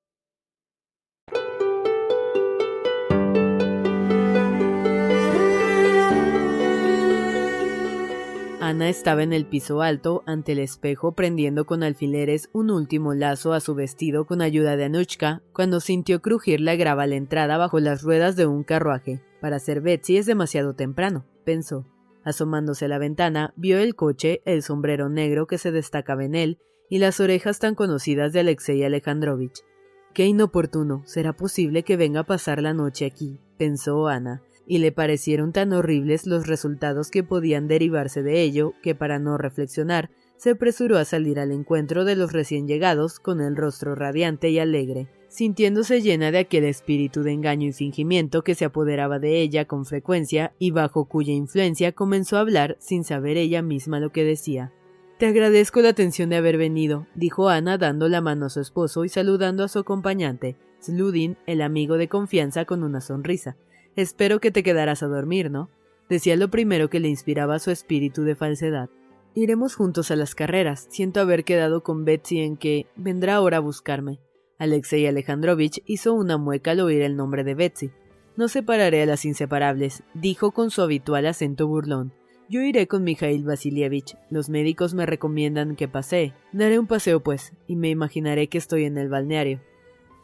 Ana 8.71 8.87
estaba 8.87 9.21
en 9.21 9.33
el 9.33 9.45
piso 9.45 9.81
alto, 9.81 10.23
ante 10.25 10.53
el 10.53 10.59
espejo, 10.59 11.11
prendiendo 11.11 11.65
con 11.65 11.83
alfileres 11.83 12.49
un 12.53 12.71
último 12.71 13.13
lazo 13.13 13.51
a 13.51 13.59
su 13.59 13.75
vestido 13.75 14.25
con 14.25 14.41
ayuda 14.41 14.77
de 14.77 14.85
Anuchka, 14.85 15.41
cuando 15.51 15.81
sintió 15.81 16.21
crujir 16.21 16.61
la 16.61 16.77
grava 16.77 17.03
a 17.03 17.07
la 17.07 17.15
entrada 17.15 17.57
bajo 17.57 17.81
las 17.81 18.01
ruedas 18.01 18.37
de 18.37 18.45
un 18.45 18.63
carruaje. 18.63 19.21
Para 19.41 19.59
ser 19.59 19.81
Betsy 19.81 20.15
es 20.15 20.25
demasiado 20.25 20.73
temprano, 20.73 21.25
pensó. 21.43 21.85
Asomándose 22.23 22.85
a 22.85 22.87
la 22.87 22.97
ventana, 22.97 23.53
vio 23.57 23.77
el 23.77 23.93
coche, 23.93 24.41
el 24.45 24.63
sombrero 24.63 25.09
negro 25.09 25.47
que 25.47 25.57
se 25.57 25.73
destacaba 25.73 26.23
en 26.23 26.35
él, 26.35 26.57
y 26.89 26.99
las 26.99 27.19
orejas 27.19 27.59
tan 27.59 27.75
conocidas 27.75 28.31
de 28.31 28.39
Alexei 28.39 28.85
Alejandrovich. 28.85 29.65
Qué 30.13 30.27
inoportuno, 30.27 31.01
será 31.05 31.33
posible 31.33 31.83
que 31.83 31.97
venga 31.97 32.21
a 32.21 32.25
pasar 32.25 32.61
la 32.61 32.73
noche 32.73 33.05
aquí, 33.05 33.37
pensó 33.57 34.07
Ana 34.07 34.41
y 34.67 34.77
le 34.77 34.91
parecieron 34.91 35.51
tan 35.51 35.73
horribles 35.73 36.25
los 36.25 36.47
resultados 36.47 37.09
que 37.09 37.23
podían 37.23 37.67
derivarse 37.67 38.23
de 38.23 38.41
ello 38.41 38.73
que 38.81 38.95
para 38.95 39.19
no 39.19 39.37
reflexionar 39.37 40.09
se 40.37 40.51
apresuró 40.51 40.97
a 40.97 41.05
salir 41.05 41.39
al 41.39 41.51
encuentro 41.51 42.03
de 42.03 42.15
los 42.15 42.33
recién 42.33 42.67
llegados 42.67 43.19
con 43.19 43.41
el 43.41 43.55
rostro 43.55 43.93
radiante 43.93 44.49
y 44.49 44.57
alegre, 44.57 45.07
sintiéndose 45.27 46.01
llena 46.01 46.31
de 46.31 46.39
aquel 46.39 46.63
espíritu 46.63 47.21
de 47.21 47.31
engaño 47.31 47.67
y 47.67 47.73
fingimiento 47.73 48.43
que 48.43 48.55
se 48.55 48.65
apoderaba 48.65 49.19
de 49.19 49.39
ella 49.41 49.65
con 49.65 49.85
frecuencia 49.85 50.53
y 50.57 50.71
bajo 50.71 51.05
cuya 51.05 51.31
influencia 51.31 51.91
comenzó 51.91 52.37
a 52.37 52.41
hablar 52.41 52.75
sin 52.79 53.03
saber 53.03 53.37
ella 53.37 53.61
misma 53.61 53.99
lo 53.99 54.11
que 54.11 54.23
decía. 54.23 54.73
Te 55.19 55.27
agradezco 55.27 55.81
la 55.81 55.89
atención 55.89 56.31
de 56.31 56.37
haber 56.37 56.57
venido, 56.57 57.05
dijo 57.13 57.47
Ana 57.47 57.77
dando 57.77 58.09
la 58.09 58.21
mano 58.21 58.47
a 58.47 58.49
su 58.49 58.59
esposo 58.59 59.05
y 59.05 59.09
saludando 59.09 59.63
a 59.63 59.67
su 59.67 59.77
acompañante, 59.77 60.57
Sludin, 60.81 61.37
el 61.45 61.61
amigo 61.61 61.97
de 61.97 62.07
confianza, 62.07 62.65
con 62.65 62.81
una 62.81 63.01
sonrisa. 63.01 63.55
Espero 63.95 64.39
que 64.39 64.51
te 64.51 64.63
quedarás 64.63 65.03
a 65.03 65.07
dormir, 65.07 65.51
¿no? 65.51 65.69
Decía 66.09 66.35
lo 66.35 66.49
primero 66.49 66.89
que 66.89 66.99
le 66.99 67.09
inspiraba 67.09 67.59
su 67.59 67.71
espíritu 67.71 68.23
de 68.23 68.35
falsedad. 68.35 68.89
Iremos 69.33 69.75
juntos 69.75 70.11
a 70.11 70.15
las 70.15 70.35
carreras. 70.35 70.87
Siento 70.89 71.21
haber 71.21 71.43
quedado 71.43 71.83
con 71.83 72.03
Betsy 72.03 72.39
en 72.39 72.57
que 72.57 72.87
vendrá 72.95 73.35
ahora 73.35 73.57
a 73.57 73.61
buscarme. 73.61 74.19
Alexei 74.57 75.07
Alejandrovich 75.07 75.81
hizo 75.85 76.13
una 76.13 76.37
mueca 76.37 76.71
al 76.71 76.81
oír 76.81 77.01
el 77.01 77.15
nombre 77.15 77.43
de 77.43 77.55
Betsy. 77.55 77.91
No 78.35 78.47
separaré 78.47 79.01
a 79.01 79.05
las 79.05 79.25
inseparables, 79.25 80.03
dijo 80.13 80.51
con 80.51 80.69
su 80.69 80.81
habitual 80.81 81.25
acento 81.25 81.67
burlón. 81.67 82.13
Yo 82.49 82.61
iré 82.61 82.87
con 82.87 83.03
Mijail 83.05 83.45
Vasilievich. 83.45 84.17
Los 84.29 84.49
médicos 84.49 84.93
me 84.93 85.05
recomiendan 85.05 85.77
que 85.77 85.87
pasee. 85.87 86.33
Daré 86.51 86.77
un 86.77 86.87
paseo, 86.87 87.21
pues, 87.21 87.53
y 87.67 87.77
me 87.77 87.89
imaginaré 87.89 88.47
que 88.47 88.57
estoy 88.57 88.83
en 88.83 88.97
el 88.97 89.07
balneario. 89.07 89.61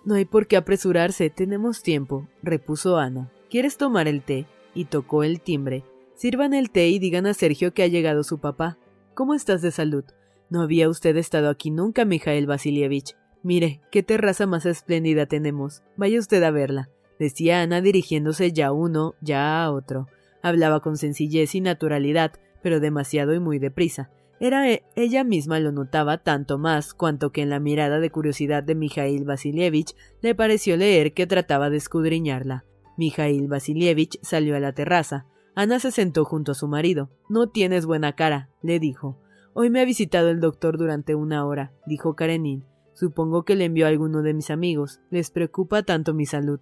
No 0.04 0.16
hay 0.16 0.26
por 0.26 0.48
qué 0.48 0.58
apresurarse, 0.58 1.30
tenemos 1.30 1.82
tiempo, 1.82 2.28
repuso 2.44 2.98
Ana. 2.98 3.32
¿Quieres 3.50 3.78
tomar 3.78 4.10
el 4.10 4.24
té? 4.24 4.46
Y 4.74 4.86
tocó 4.86 5.24
el 5.24 5.40
timbre. 5.40 5.86
Sirvan 6.16 6.54
el 6.54 6.70
té 6.70 6.90
y 6.90 7.00
digan 7.00 7.26
a 7.26 7.34
Sergio 7.34 7.74
que 7.74 7.84
ha 7.84 7.88
llegado 7.88 8.24
su 8.24 8.40
papá. 8.40 8.78
¿Cómo 9.14 9.34
estás 9.34 9.62
de 9.62 9.72
salud? 9.72 10.04
No 10.50 10.62
había 10.62 10.90
usted 10.90 11.16
estado 11.16 11.50
aquí 11.50 11.72
nunca, 11.72 12.04
Mijael 12.04 12.46
Vasilievich. 12.46 13.16
Mire, 13.44 13.82
qué 13.90 14.04
terraza 14.04 14.48
más 14.48 14.66
espléndida 14.66 15.28
tenemos. 15.28 15.82
Vaya 15.96 16.20
usted 16.20 16.44
a 16.44 16.52
verla, 16.52 16.90
decía 17.20 17.62
Ana 17.62 17.80
dirigiéndose 17.80 18.52
ya 18.52 18.68
a 18.68 18.72
uno, 18.74 19.16
ya 19.22 19.64
a 19.64 19.72
otro. 19.72 20.08
Hablaba 20.42 20.82
con 20.82 20.98
sencillez 20.98 21.56
y 21.56 21.62
naturalidad, 21.62 22.34
pero 22.62 22.82
demasiado 22.82 23.34
y 23.34 23.40
muy 23.40 23.60
deprisa. 23.60 24.12
Era 24.40 24.70
e, 24.70 24.84
ella 24.96 25.24
misma 25.24 25.60
lo 25.60 25.72
notaba 25.72 26.18
tanto 26.18 26.58
más 26.58 26.94
cuanto 26.94 27.32
que 27.32 27.42
en 27.42 27.50
la 27.50 27.60
mirada 27.60 28.00
de 28.00 28.12
curiosidad 28.12 28.64
de 28.64 28.76
Mijail 28.76 29.24
Vasilievich 29.24 29.96
le 30.22 30.36
pareció 30.36 30.76
leer 30.76 31.14
que 31.14 31.28
trataba 31.28 31.70
de 31.70 31.78
escudriñarla. 31.78 32.66
Mijail 32.98 33.48
Vasilievich 33.48 34.20
salió 34.22 34.56
a 34.56 34.60
la 34.60 34.74
terraza. 34.74 35.26
Ana 35.56 35.80
se 35.80 35.92
sentó 35.92 36.26
junto 36.26 36.52
a 36.52 36.56
su 36.56 36.68
marido. 36.68 37.10
No 37.30 37.50
tienes 37.50 37.86
buena 37.86 38.14
cara, 38.14 38.50
le 38.62 38.80
dijo. 38.80 39.20
Hoy 39.54 39.70
me 39.70 39.82
ha 39.82 39.86
visitado 39.86 40.30
el 40.30 40.40
doctor 40.40 40.78
durante 40.78 41.16
una 41.16 41.46
hora, 41.46 41.72
dijo 41.86 42.16
Karenin. 42.16 42.66
Supongo 42.94 43.44
que 43.44 43.56
le 43.56 43.66
envió 43.66 43.86
a 43.86 43.90
alguno 43.90 44.22
de 44.22 44.34
mis 44.34 44.50
amigos. 44.50 45.00
Les 45.10 45.32
preocupa 45.32 45.84
tanto 45.84 46.14
mi 46.14 46.26
salud. 46.26 46.60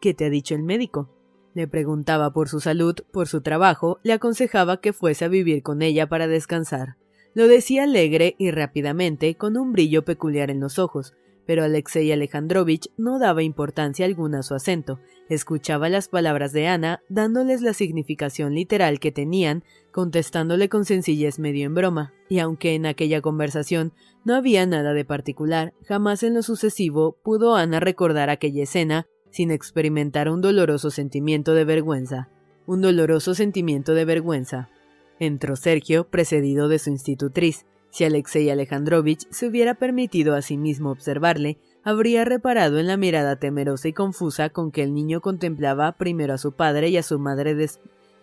¿Qué 0.00 0.14
te 0.14 0.24
ha 0.26 0.30
dicho 0.30 0.54
el 0.54 0.62
médico? 0.62 1.10
Le 1.54 1.66
preguntaba 1.66 2.32
por 2.32 2.48
su 2.48 2.60
salud, 2.60 2.94
por 3.12 3.26
su 3.26 3.40
trabajo, 3.40 3.98
le 4.02 4.12
aconsejaba 4.12 4.80
que 4.80 4.92
fuese 4.92 5.24
a 5.24 5.28
vivir 5.28 5.62
con 5.62 5.82
ella 5.82 6.08
para 6.08 6.26
descansar. 6.26 6.96
Lo 7.34 7.48
decía 7.48 7.84
alegre 7.84 8.34
y 8.38 8.50
rápidamente, 8.50 9.36
con 9.36 9.56
un 9.56 9.72
brillo 9.72 10.04
peculiar 10.04 10.50
en 10.50 10.60
los 10.60 10.78
ojos, 10.78 11.14
pero 11.46 11.64
Alexei 11.64 12.10
Alejandrovich 12.12 12.92
no 12.96 13.18
daba 13.18 13.42
importancia 13.42 14.06
alguna 14.06 14.40
a 14.40 14.42
su 14.42 14.54
acento, 14.54 15.00
escuchaba 15.30 15.88
las 15.88 16.08
palabras 16.08 16.52
de 16.52 16.66
Ana, 16.66 17.02
dándoles 17.08 17.62
la 17.62 17.72
significación 17.72 18.54
literal 18.54 19.00
que 19.00 19.12
tenían, 19.12 19.64
contestándole 19.92 20.68
con 20.68 20.84
sencillez 20.84 21.38
medio 21.38 21.66
en 21.66 21.74
broma, 21.74 22.12
y 22.28 22.40
aunque 22.40 22.74
en 22.74 22.84
aquella 22.84 23.22
conversación 23.22 23.92
no 24.24 24.34
había 24.34 24.66
nada 24.66 24.92
de 24.92 25.04
particular, 25.04 25.72
jamás 25.86 26.22
en 26.24 26.34
lo 26.34 26.42
sucesivo 26.42 27.16
pudo 27.22 27.54
Ana 27.54 27.80
recordar 27.80 28.28
aquella 28.28 28.64
escena 28.64 29.06
sin 29.30 29.52
experimentar 29.52 30.28
un 30.28 30.40
doloroso 30.40 30.90
sentimiento 30.90 31.54
de 31.54 31.64
vergüenza. 31.64 32.28
Un 32.66 32.82
doloroso 32.82 33.34
sentimiento 33.34 33.94
de 33.94 34.04
vergüenza. 34.04 34.68
Entró 35.20 35.54
Sergio, 35.54 36.08
precedido 36.08 36.68
de 36.68 36.80
su 36.80 36.90
institutriz, 36.90 37.66
si 37.90 38.04
Alexei 38.04 38.50
Alejandrovich 38.50 39.26
se 39.30 39.46
hubiera 39.46 39.74
permitido 39.74 40.34
a 40.34 40.42
sí 40.42 40.56
mismo 40.56 40.90
observarle, 40.90 41.58
habría 41.82 42.24
reparado 42.24 42.78
en 42.78 42.86
la 42.86 42.96
mirada 42.96 43.36
temerosa 43.36 43.88
y 43.88 43.92
confusa 43.92 44.50
con 44.50 44.70
que 44.70 44.82
el 44.82 44.94
niño 44.94 45.20
contemplaba 45.20 45.92
primero 45.92 46.34
a 46.34 46.38
su 46.38 46.52
padre 46.52 46.88
y 46.88 46.96
a 46.96 47.02
su 47.02 47.18
madre, 47.18 47.56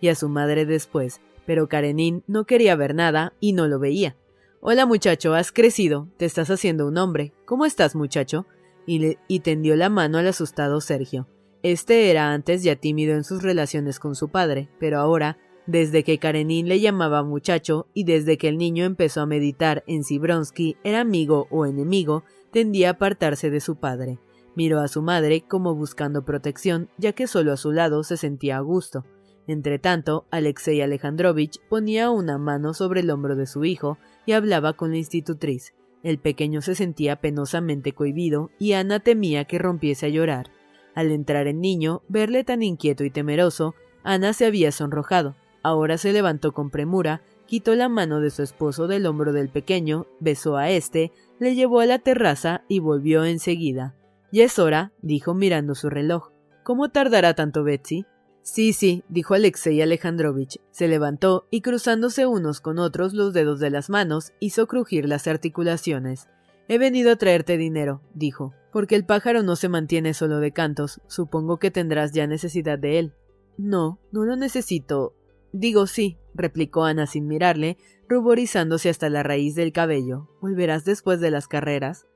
y 0.00 0.08
a 0.08 0.14
su 0.14 0.28
madre 0.28 0.66
después, 0.66 1.20
pero 1.46 1.68
Karenin 1.68 2.22
no 2.26 2.44
quería 2.44 2.76
ver 2.76 2.94
nada 2.94 3.32
y 3.40 3.52
no 3.52 3.68
lo 3.68 3.78
veía. 3.78 4.16
Hola 4.60 4.86
muchacho, 4.86 5.34
has 5.34 5.52
crecido, 5.52 6.08
te 6.16 6.24
estás 6.24 6.50
haciendo 6.50 6.86
un 6.86 6.98
hombre. 6.98 7.32
¿Cómo 7.44 7.64
estás, 7.64 7.94
muchacho? 7.94 8.46
Y, 8.86 9.40
tendió 9.40 9.76
la 9.76 9.90
mano 9.90 10.18
al 10.18 10.26
asustado 10.26 10.80
Sergio. 10.80 11.28
Este 11.62 12.10
era 12.10 12.32
antes 12.32 12.62
ya 12.62 12.74
tímido 12.76 13.14
en 13.14 13.22
sus 13.22 13.42
relaciones 13.42 13.98
con 13.98 14.14
su 14.14 14.30
padre, 14.30 14.68
pero 14.80 14.98
ahora 14.98 15.36
desde 15.66 16.02
que 16.02 16.18
Karenin 16.18 16.66
le 16.66 16.80
llamaba 16.80 17.22
muchacho 17.22 17.86
y 17.92 18.04
desde 18.04 18.38
que 18.38 18.48
el 18.48 18.56
niño 18.56 18.86
empezó 18.86 19.20
a 19.20 19.26
meditar 19.26 19.84
en 19.86 20.02
si 20.02 20.18
Bronsky 20.18 20.76
era 20.82 21.00
amigo 21.00 21.46
o 21.50 21.66
enemigo, 21.66 22.24
tendía 22.52 22.88
a 22.88 22.92
apartarse 22.92 23.50
de 23.50 23.60
su 23.60 23.76
padre. 23.76 24.18
Miró 24.54 24.80
a 24.80 24.88
su 24.88 25.02
madre 25.02 25.44
como 25.46 25.74
buscando 25.74 26.24
protección, 26.24 26.88
ya 26.98 27.12
que 27.12 27.26
solo 27.26 27.52
a 27.52 27.56
su 27.56 27.72
lado 27.72 28.02
se 28.02 28.16
sentía 28.16 28.56
a 28.56 28.60
gusto. 28.60 29.04
Entretanto, 29.46 30.26
Alexei 30.30 30.80
Alejandrovich 30.82 31.58
ponía 31.68 32.10
una 32.10 32.38
mano 32.38 32.74
sobre 32.74 33.00
el 33.00 33.10
hombro 33.10 33.34
de 33.34 33.46
su 33.46 33.64
hijo 33.64 33.98
y 34.26 34.32
hablaba 34.32 34.74
con 34.74 34.90
la 34.90 34.98
institutriz. 34.98 35.74
El 36.02 36.18
pequeño 36.18 36.60
se 36.60 36.74
sentía 36.74 37.16
penosamente 37.16 37.92
cohibido 37.92 38.50
y 38.58 38.72
Ana 38.72 39.00
temía 39.00 39.44
que 39.46 39.58
rompiese 39.58 40.06
a 40.06 40.10
llorar. 40.10 40.50
Al 40.94 41.10
entrar 41.12 41.46
el 41.46 41.60
niño, 41.60 42.02
verle 42.08 42.44
tan 42.44 42.62
inquieto 42.62 43.04
y 43.04 43.10
temeroso, 43.10 43.74
Ana 44.02 44.32
se 44.32 44.46
había 44.46 44.72
sonrojado. 44.72 45.36
Ahora 45.62 45.98
se 45.98 46.12
levantó 46.12 46.52
con 46.52 46.70
premura, 46.70 47.22
quitó 47.48 47.74
la 47.74 47.88
mano 47.88 48.20
de 48.20 48.30
su 48.30 48.42
esposo 48.42 48.86
del 48.86 49.06
hombro 49.06 49.32
del 49.32 49.48
pequeño, 49.48 50.06
besó 50.20 50.56
a 50.56 50.70
éste, 50.70 51.10
le 51.40 51.54
llevó 51.54 51.80
a 51.80 51.86
la 51.86 51.98
terraza 51.98 52.62
y 52.68 52.78
volvió 52.78 53.24
enseguida. 53.24 53.96
Ya 54.30 54.44
es 54.44 54.58
hora, 54.58 54.92
dijo 55.00 55.34
mirando 55.34 55.74
su 55.74 55.88
reloj. 55.88 56.30
¿Cómo 56.62 56.90
tardará 56.90 57.34
tanto 57.34 57.64
Betsy? 57.64 58.04
Sí, 58.42 58.74
sí, 58.74 59.02
dijo 59.08 59.34
Alexei 59.34 59.80
Alejandrovich. 59.80 60.60
Se 60.70 60.88
levantó 60.88 61.46
y 61.50 61.62
cruzándose 61.62 62.26
unos 62.26 62.60
con 62.60 62.78
otros 62.78 63.14
los 63.14 63.32
dedos 63.32 63.60
de 63.60 63.70
las 63.70 63.88
manos, 63.88 64.32
hizo 64.40 64.66
crujir 64.66 65.08
las 65.08 65.26
articulaciones. 65.26 66.28
He 66.68 66.76
venido 66.76 67.10
a 67.10 67.16
traerte 67.16 67.56
dinero, 67.56 68.02
dijo, 68.12 68.52
porque 68.72 68.94
el 68.94 69.06
pájaro 69.06 69.42
no 69.42 69.56
se 69.56 69.70
mantiene 69.70 70.12
solo 70.12 70.38
de 70.38 70.52
cantos. 70.52 71.00
Supongo 71.06 71.58
que 71.58 71.70
tendrás 71.70 72.12
ya 72.12 72.26
necesidad 72.26 72.78
de 72.78 72.98
él. 72.98 73.14
No, 73.56 73.98
no 74.12 74.24
lo 74.24 74.36
necesito. 74.36 75.14
Digo 75.52 75.86
sí, 75.86 76.18
replicó 76.38 76.84
Ana 76.84 77.06
sin 77.06 77.26
mirarle, 77.26 77.76
ruborizándose 78.08 78.88
hasta 78.88 79.10
la 79.10 79.22
raíz 79.22 79.54
del 79.54 79.72
cabello. 79.72 80.30
¿Volverás 80.40 80.84
después 80.84 81.20
de 81.20 81.30
las 81.30 81.48
carreras? 81.48 82.06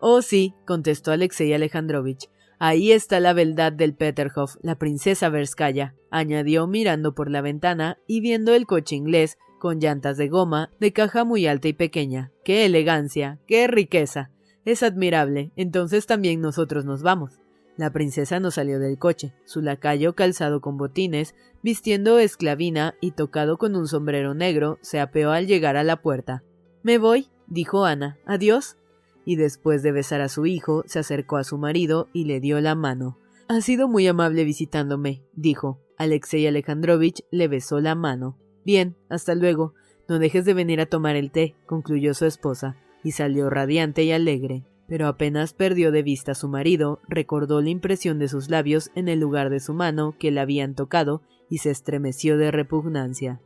Oh 0.00 0.22
sí, 0.22 0.54
contestó 0.66 1.12
Alexei 1.12 1.52
Alejandrovich. 1.52 2.30
Ahí 2.58 2.92
está 2.92 3.20
la 3.20 3.32
beldad 3.32 3.72
del 3.72 3.94
Peterhof, 3.94 4.56
la 4.62 4.76
princesa 4.76 5.28
Verskaya, 5.28 5.94
añadió 6.10 6.66
mirando 6.66 7.14
por 7.14 7.30
la 7.30 7.40
ventana 7.40 7.98
y 8.06 8.20
viendo 8.20 8.54
el 8.54 8.66
coche 8.66 8.96
inglés 8.96 9.36
con 9.58 9.80
llantas 9.80 10.16
de 10.16 10.28
goma, 10.28 10.70
de 10.80 10.92
caja 10.92 11.24
muy 11.24 11.46
alta 11.46 11.68
y 11.68 11.72
pequeña. 11.72 12.32
¡Qué 12.44 12.64
elegancia! 12.64 13.38
¡Qué 13.46 13.66
riqueza! 13.66 14.30
Es 14.64 14.82
admirable. 14.82 15.52
Entonces 15.56 16.06
también 16.06 16.40
nosotros 16.40 16.84
nos 16.84 17.02
vamos. 17.02 17.41
La 17.76 17.90
princesa 17.90 18.40
no 18.40 18.50
salió 18.50 18.78
del 18.78 18.98
coche. 18.98 19.32
Su 19.44 19.62
lacayo 19.62 20.14
calzado 20.14 20.60
con 20.60 20.76
botines, 20.76 21.34
vistiendo 21.62 22.18
esclavina 22.18 22.94
y 23.00 23.12
tocado 23.12 23.58
con 23.58 23.76
un 23.76 23.88
sombrero 23.88 24.34
negro, 24.34 24.78
se 24.82 25.00
apeó 25.00 25.30
al 25.30 25.46
llegar 25.46 25.76
a 25.76 25.84
la 25.84 26.02
puerta. 26.02 26.42
Me 26.82 26.98
voy, 26.98 27.28
dijo 27.46 27.84
Ana. 27.84 28.18
Adiós 28.26 28.76
y 29.24 29.36
después 29.36 29.82
de 29.82 29.92
besar 29.92 30.20
a 30.20 30.28
su 30.28 30.46
hijo, 30.46 30.82
se 30.86 30.98
acercó 30.98 31.36
a 31.36 31.44
su 31.44 31.58
marido 31.58 32.08
y 32.12 32.24
le 32.24 32.40
dio 32.40 32.60
la 32.60 32.74
mano. 32.74 33.18
Ha 33.48 33.60
sido 33.60 33.88
muy 33.88 34.06
amable 34.06 34.44
visitándome, 34.44 35.22
dijo. 35.34 35.80
Alexei 35.98 36.46
Alejandrovich 36.46 37.24
le 37.30 37.48
besó 37.48 37.80
la 37.80 37.94
mano. 37.94 38.38
Bien, 38.64 38.96
hasta 39.08 39.34
luego. 39.34 39.74
No 40.08 40.18
dejes 40.18 40.44
de 40.44 40.54
venir 40.54 40.80
a 40.80 40.86
tomar 40.86 41.16
el 41.16 41.30
té, 41.30 41.54
concluyó 41.66 42.14
su 42.14 42.26
esposa, 42.26 42.76
y 43.04 43.12
salió 43.12 43.50
radiante 43.50 44.02
y 44.02 44.12
alegre. 44.12 44.64
Pero 44.92 45.06
apenas 45.06 45.54
perdió 45.54 45.90
de 45.90 46.02
vista 46.02 46.32
a 46.32 46.34
su 46.34 46.48
marido, 46.48 47.00
recordó 47.08 47.62
la 47.62 47.70
impresión 47.70 48.18
de 48.18 48.28
sus 48.28 48.50
labios 48.50 48.90
en 48.94 49.08
el 49.08 49.20
lugar 49.20 49.48
de 49.48 49.58
su 49.58 49.72
mano 49.72 50.16
que 50.18 50.30
le 50.30 50.38
habían 50.38 50.74
tocado 50.74 51.22
y 51.48 51.58
se 51.58 51.70
estremeció 51.70 52.36
de 52.36 52.50
repugnancia. 52.50 53.40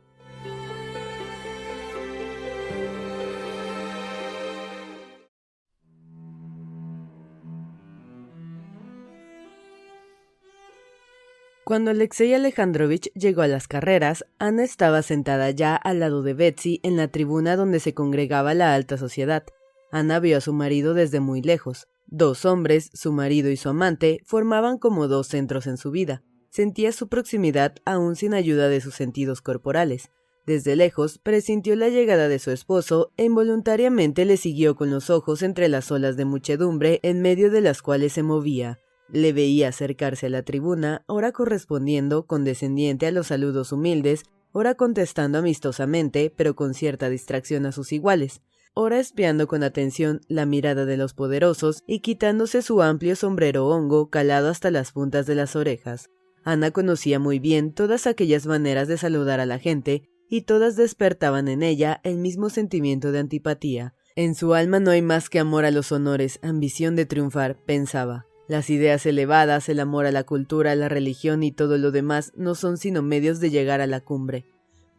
Cuando 11.63 11.91
Alexei 11.91 12.33
Alejandrovich 12.33 13.09
llegó 13.13 13.41
a 13.41 13.47
las 13.47 13.69
carreras, 13.69 14.25
Ana 14.37 14.65
estaba 14.65 15.01
sentada 15.01 15.51
ya 15.51 15.77
al 15.77 16.01
lado 16.01 16.23
de 16.23 16.33
Betsy 16.33 16.81
en 16.83 16.97
la 16.97 17.07
tribuna 17.07 17.55
donde 17.55 17.79
se 17.79 17.93
congregaba 17.93 18.53
la 18.53 18.73
alta 18.73 18.97
sociedad. 18.97 19.45
Ana 19.91 20.19
vio 20.19 20.37
a 20.37 20.41
su 20.41 20.53
marido 20.53 20.93
desde 20.93 21.19
muy 21.19 21.41
lejos. 21.41 21.87
Dos 22.07 22.45
hombres, 22.45 22.89
su 22.93 23.11
marido 23.11 23.49
y 23.49 23.57
su 23.57 23.69
amante, 23.69 24.21
formaban 24.25 24.77
como 24.77 25.07
dos 25.07 25.27
centros 25.27 25.67
en 25.67 25.77
su 25.77 25.91
vida. 25.91 26.23
Sentía 26.49 26.91
su 26.91 27.07
proximidad 27.07 27.75
aún 27.85 28.15
sin 28.15 28.33
ayuda 28.33 28.69
de 28.69 28.81
sus 28.81 28.95
sentidos 28.95 29.41
corporales. 29.41 30.09
Desde 30.45 30.77
lejos 30.77 31.17
presintió 31.17 31.75
la 31.75 31.89
llegada 31.89 32.29
de 32.29 32.39
su 32.39 32.51
esposo 32.51 33.11
e 33.17 33.25
involuntariamente 33.25 34.23
le 34.23 34.37
siguió 34.37 34.75
con 34.75 34.89
los 34.89 35.09
ojos 35.09 35.41
entre 35.41 35.67
las 35.67 35.91
olas 35.91 36.15
de 36.15 36.23
muchedumbre 36.23 37.01
en 37.03 37.21
medio 37.21 37.51
de 37.51 37.59
las 37.59 37.81
cuales 37.81 38.13
se 38.13 38.23
movía. 38.23 38.79
Le 39.09 39.33
veía 39.33 39.67
acercarse 39.69 40.27
a 40.27 40.29
la 40.29 40.43
tribuna, 40.43 41.03
ora 41.07 41.33
correspondiendo 41.33 42.25
condescendiente 42.27 43.07
a 43.07 43.11
los 43.11 43.27
saludos 43.27 43.73
humildes, 43.73 44.23
ora 44.53 44.75
contestando 44.75 45.37
amistosamente, 45.37 46.33
pero 46.33 46.55
con 46.55 46.73
cierta 46.73 47.09
distracción 47.09 47.65
a 47.65 47.73
sus 47.73 47.91
iguales, 47.91 48.41
ora 48.77 48.99
espiando 48.99 49.47
con 49.47 49.63
atención 49.63 50.21
la 50.27 50.45
mirada 50.45 50.85
de 50.85 50.97
los 50.97 51.15
poderosos 51.15 51.83
y 51.87 52.01
quitándose 52.01 52.61
su 52.61 52.83
amplio 52.83 53.15
sombrero 53.15 53.67
hongo 53.67 54.11
calado 54.11 54.49
hasta 54.49 54.69
las 54.69 54.91
puntas 54.91 55.25
de 55.25 55.33
las 55.33 55.55
orejas. 55.55 56.11
Ana 56.43 56.69
conocía 56.69 57.17
muy 57.17 57.39
bien 57.39 57.73
todas 57.73 58.05
aquellas 58.05 58.45
maneras 58.45 58.87
de 58.87 58.97
saludar 58.97 59.39
a 59.39 59.47
la 59.47 59.57
gente, 59.57 60.03
y 60.29 60.41
todas 60.41 60.75
despertaban 60.75 61.47
en 61.47 61.63
ella 61.63 62.01
el 62.03 62.17
mismo 62.17 62.51
sentimiento 62.51 63.11
de 63.11 63.19
antipatía. 63.19 63.95
En 64.15 64.35
su 64.35 64.53
alma 64.53 64.79
no 64.79 64.91
hay 64.91 65.01
más 65.01 65.29
que 65.29 65.39
amor 65.39 65.65
a 65.65 65.71
los 65.71 65.91
honores, 65.91 66.39
ambición 66.43 66.95
de 66.95 67.07
triunfar, 67.07 67.57
pensaba. 67.65 68.27
Las 68.47 68.69
ideas 68.69 69.07
elevadas, 69.07 69.69
el 69.69 69.79
amor 69.79 70.05
a 70.05 70.11
la 70.11 70.23
cultura, 70.23 70.75
la 70.75 70.87
religión 70.87 71.41
y 71.41 71.51
todo 71.51 71.79
lo 71.79 71.91
demás 71.91 72.31
no 72.35 72.53
son 72.53 72.77
sino 72.77 73.01
medios 73.01 73.39
de 73.39 73.49
llegar 73.49 73.81
a 73.81 73.87
la 73.87 74.01
cumbre. 74.01 74.45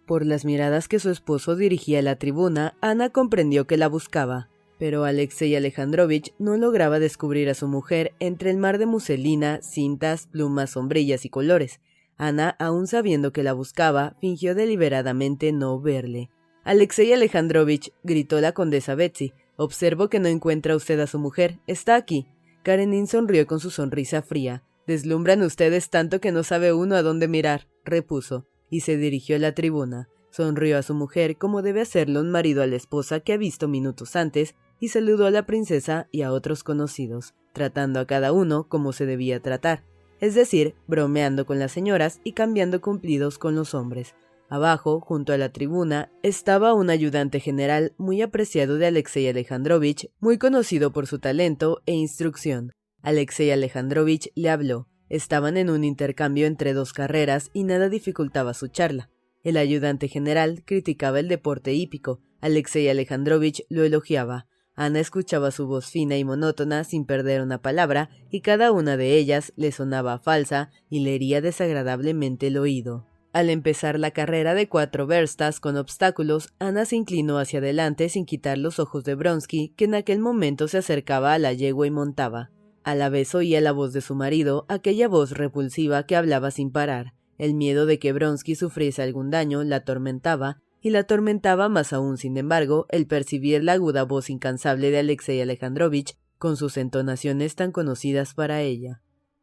Por 0.09 0.25
las 0.25 0.47
miradas 0.47 0.89
que 0.89 1.01
su 1.01 1.11
esposo 1.11 1.55
dirigía 1.55 1.99
a 1.99 2.03
la 2.03 2.17
tribuna, 2.17 2.79
Ana 2.81 3.11
comprendió 3.11 3.67
que 3.67 3.77
la 3.77 3.89
buscaba, 3.89 4.49
pero 4.79 5.05
Alexei 5.05 5.55
Alejandrovich 5.55 6.33
no 6.39 6.57
lograba 6.57 6.99
descubrir 6.99 7.51
a 7.51 7.55
su 7.55 7.69
mujer 7.69 8.15
entre 8.19 8.51
el 8.51 8.57
mar 8.57 8.79
de 8.79 8.87
muselina, 8.87 9.61
cintas, 9.61 10.27
plumas, 10.27 10.71
sombrillas 10.71 11.27
y 11.27 11.29
colores. 11.29 11.81
Ana, 12.17 12.57
aun 12.59 12.87
sabiendo 12.87 13.35
que 13.35 13.43
la 13.43 13.53
buscaba, 13.53 14.17
fingió 14.19 14.55
deliberadamente 14.55 15.53
no 15.53 15.79
verle. 15.79 16.31
Alexei 16.65 17.13
Alejandrovich, 17.13 17.93
gritó 18.03 18.41
la 18.41 18.53
condesa 18.53 18.95
Betsy, 18.95 19.35
observo 19.57 20.09
que 20.09 20.21
no 20.21 20.29
encuentra 20.29 20.75
usted 20.75 20.99
a 21.01 21.07
su 21.07 21.19
mujer. 21.19 21.59
Está 21.67 21.97
aquí. 21.97 22.27
Karenin 22.63 23.09
sonrió 23.09 23.47
con 23.47 23.61
su 23.61 23.69
sonrisa 23.69 24.23
fría. 24.23 24.63
Deslumbran 24.87 25.43
ustedes 25.43 25.91
tanto 25.91 26.19
que 26.19 26.33
no 26.33 26.45
sabe 26.45 26.73
uno 26.73 26.97
a 26.97 27.03
dónde 27.03 27.29
mirar, 27.29 27.69
repuso, 27.85 28.47
y 28.71 28.81
se 28.81 28.97
dirigió 28.97 29.37
a 29.37 29.39
la 29.39 29.55
tribuna. 29.55 30.09
Sonrió 30.31 30.79
a 30.79 30.83
su 30.83 30.95
mujer 30.95 31.37
como 31.37 31.63
debe 31.63 31.81
hacerlo 31.81 32.21
un 32.21 32.31
marido 32.31 32.63
a 32.63 32.67
la 32.67 32.77
esposa 32.77 33.21
que 33.21 33.33
ha 33.33 33.37
visto 33.37 33.69
minutos 33.69 34.17
antes, 34.17 34.55
y 34.81 34.89
saludó 34.89 35.27
a 35.27 35.31
la 35.31 35.47
princesa 35.47 36.09
y 36.13 36.23
a 36.23 36.33
otros 36.33 36.63
conocidos, 36.63 37.35
tratando 37.53 38.01
a 38.01 38.07
cada 38.07 38.33
uno 38.33 38.69
como 38.69 38.93
se 38.93 39.07
debía 39.07 39.41
tratar, 39.41 39.83
es 40.21 40.35
decir, 40.35 40.75
bromeando 40.87 41.47
con 41.47 41.59
las 41.59 41.73
señoras 41.73 42.21
y 42.25 42.33
cambiando 42.33 42.81
cumplidos 42.81 43.39
con 43.39 43.55
los 43.55 43.75
hombres. 43.75 44.15
Abajo, 44.49 45.01
junto 45.01 45.33
a 45.33 45.37
la 45.37 45.53
tribuna, 45.53 46.11
estaba 46.23 46.73
un 46.73 46.89
ayudante 46.89 47.39
general 47.39 47.93
muy 47.99 48.23
apreciado 48.23 48.77
de 48.77 48.87
Alexei 48.87 49.29
Alejandrovich, 49.29 50.11
muy 50.21 50.39
conocido 50.39 50.91
por 50.93 51.07
su 51.07 51.19
talento 51.19 51.83
e 51.85 51.93
instrucción. 51.93 52.73
Alexei 53.03 53.51
Alejandrovich 53.51 54.33
le 54.35 54.49
habló. 54.49 54.89
Estaban 55.09 55.57
en 55.57 55.71
un 55.71 55.85
intercambio 55.85 56.47
entre 56.47 56.75
dos 56.75 56.93
carreras 56.93 57.51
y 57.53 57.65
nada 57.65 57.89
dificultaba 57.89 58.55
su 58.55 58.69
charla. 58.69 59.11
El 59.43 59.57
ayudante 59.57 60.09
general 60.09 60.63
criticaba 60.65 61.21
el 61.21 61.29
deporte 61.29 61.73
hípico, 61.73 62.21
Alexei 62.41 62.89
Alejandrovich 62.89 63.65
lo 63.69 63.85
elogiaba. 63.85 64.47
Ana 64.75 65.01
escuchaba 65.01 65.51
su 65.51 65.67
voz 65.67 65.87
fina 65.87 66.17
y 66.17 66.25
monótona 66.25 66.85
sin 66.85 67.05
perder 67.05 67.43
una 67.43 67.61
palabra, 67.61 68.11
y 68.31 68.43
cada 68.43 68.71
una 68.71 68.97
de 68.97 69.17
ellas 69.17 69.53
le 69.57 69.73
sonaba 69.73 70.19
falsa 70.19 70.71
y 70.89 71.01
le 71.01 71.17
hería 71.17 71.41
desagradablemente 71.41 72.47
el 72.47 72.59
oído. 72.59 73.05
Al 73.33 73.51
empezar 73.51 73.99
la 73.99 74.13
carrera 74.13 74.55
de 74.55 74.69
cuatro 74.69 75.07
verstas 75.07 75.61
con 75.61 75.77
obstáculos, 75.77 76.55
Ana 76.59 76.85
se 76.85 76.97
inclinó 76.97 77.39
hacia 77.39 77.59
adelante 77.59 78.09
sin 78.09 78.25
quitar 78.25 78.57
los 78.57 78.79
ojos 78.79 79.05
de 79.05 79.15
Bronsky, 79.15 79.75
que 79.77 79.85
en 79.85 79.95
aquel 79.95 80.21
momento 80.21 80.69
se 80.69 80.79
acercaba 80.79 81.35
a 81.35 81.39
la 81.39 81.53
yegua 81.53 81.87
y 81.87 81.91
montaba. 81.91 82.51
A 82.89 82.95
la 82.95 83.11
vez 83.11 83.35
oía 83.35 83.61
la 83.61 83.73
voz 83.73 83.93
de 83.93 84.01
su 84.01 84.15
marido, 84.15 84.65
aquella 84.71 85.09
voz 85.09 85.33
repulsiva 85.33 86.05
que 86.05 86.17
hablaba 86.17 86.51
sin 86.51 86.73
parar. 86.73 87.13
El 87.37 87.53
miedo 87.53 87.85
de 87.85 87.99
que 87.99 88.15
Bronsky 88.15 88.55
sufriese 88.55 89.03
algún 89.03 89.31
daño 89.31 89.63
la 89.63 89.77
atormentaba, 89.77 90.63
y 90.81 90.89
la 90.89 91.01
atormentaba 91.01 91.69
más 91.69 91.93
aún, 91.93 92.17
sin 92.17 92.39
embargo, 92.39 92.87
el 92.89 93.07
percibir 93.07 93.63
la 93.63 93.75
aguda 93.75 94.05
voz 94.05 94.31
incansable 94.31 94.91
de 94.91 95.01
Alexei 95.01 95.39
Alejandrovich, 95.43 96.17
con 96.39 96.57
sus 96.57 96.79
entonaciones 96.79 97.57
tan 97.57 97.73
conocidas 97.73 98.33
para 98.33 98.63
ella. 98.63 99.03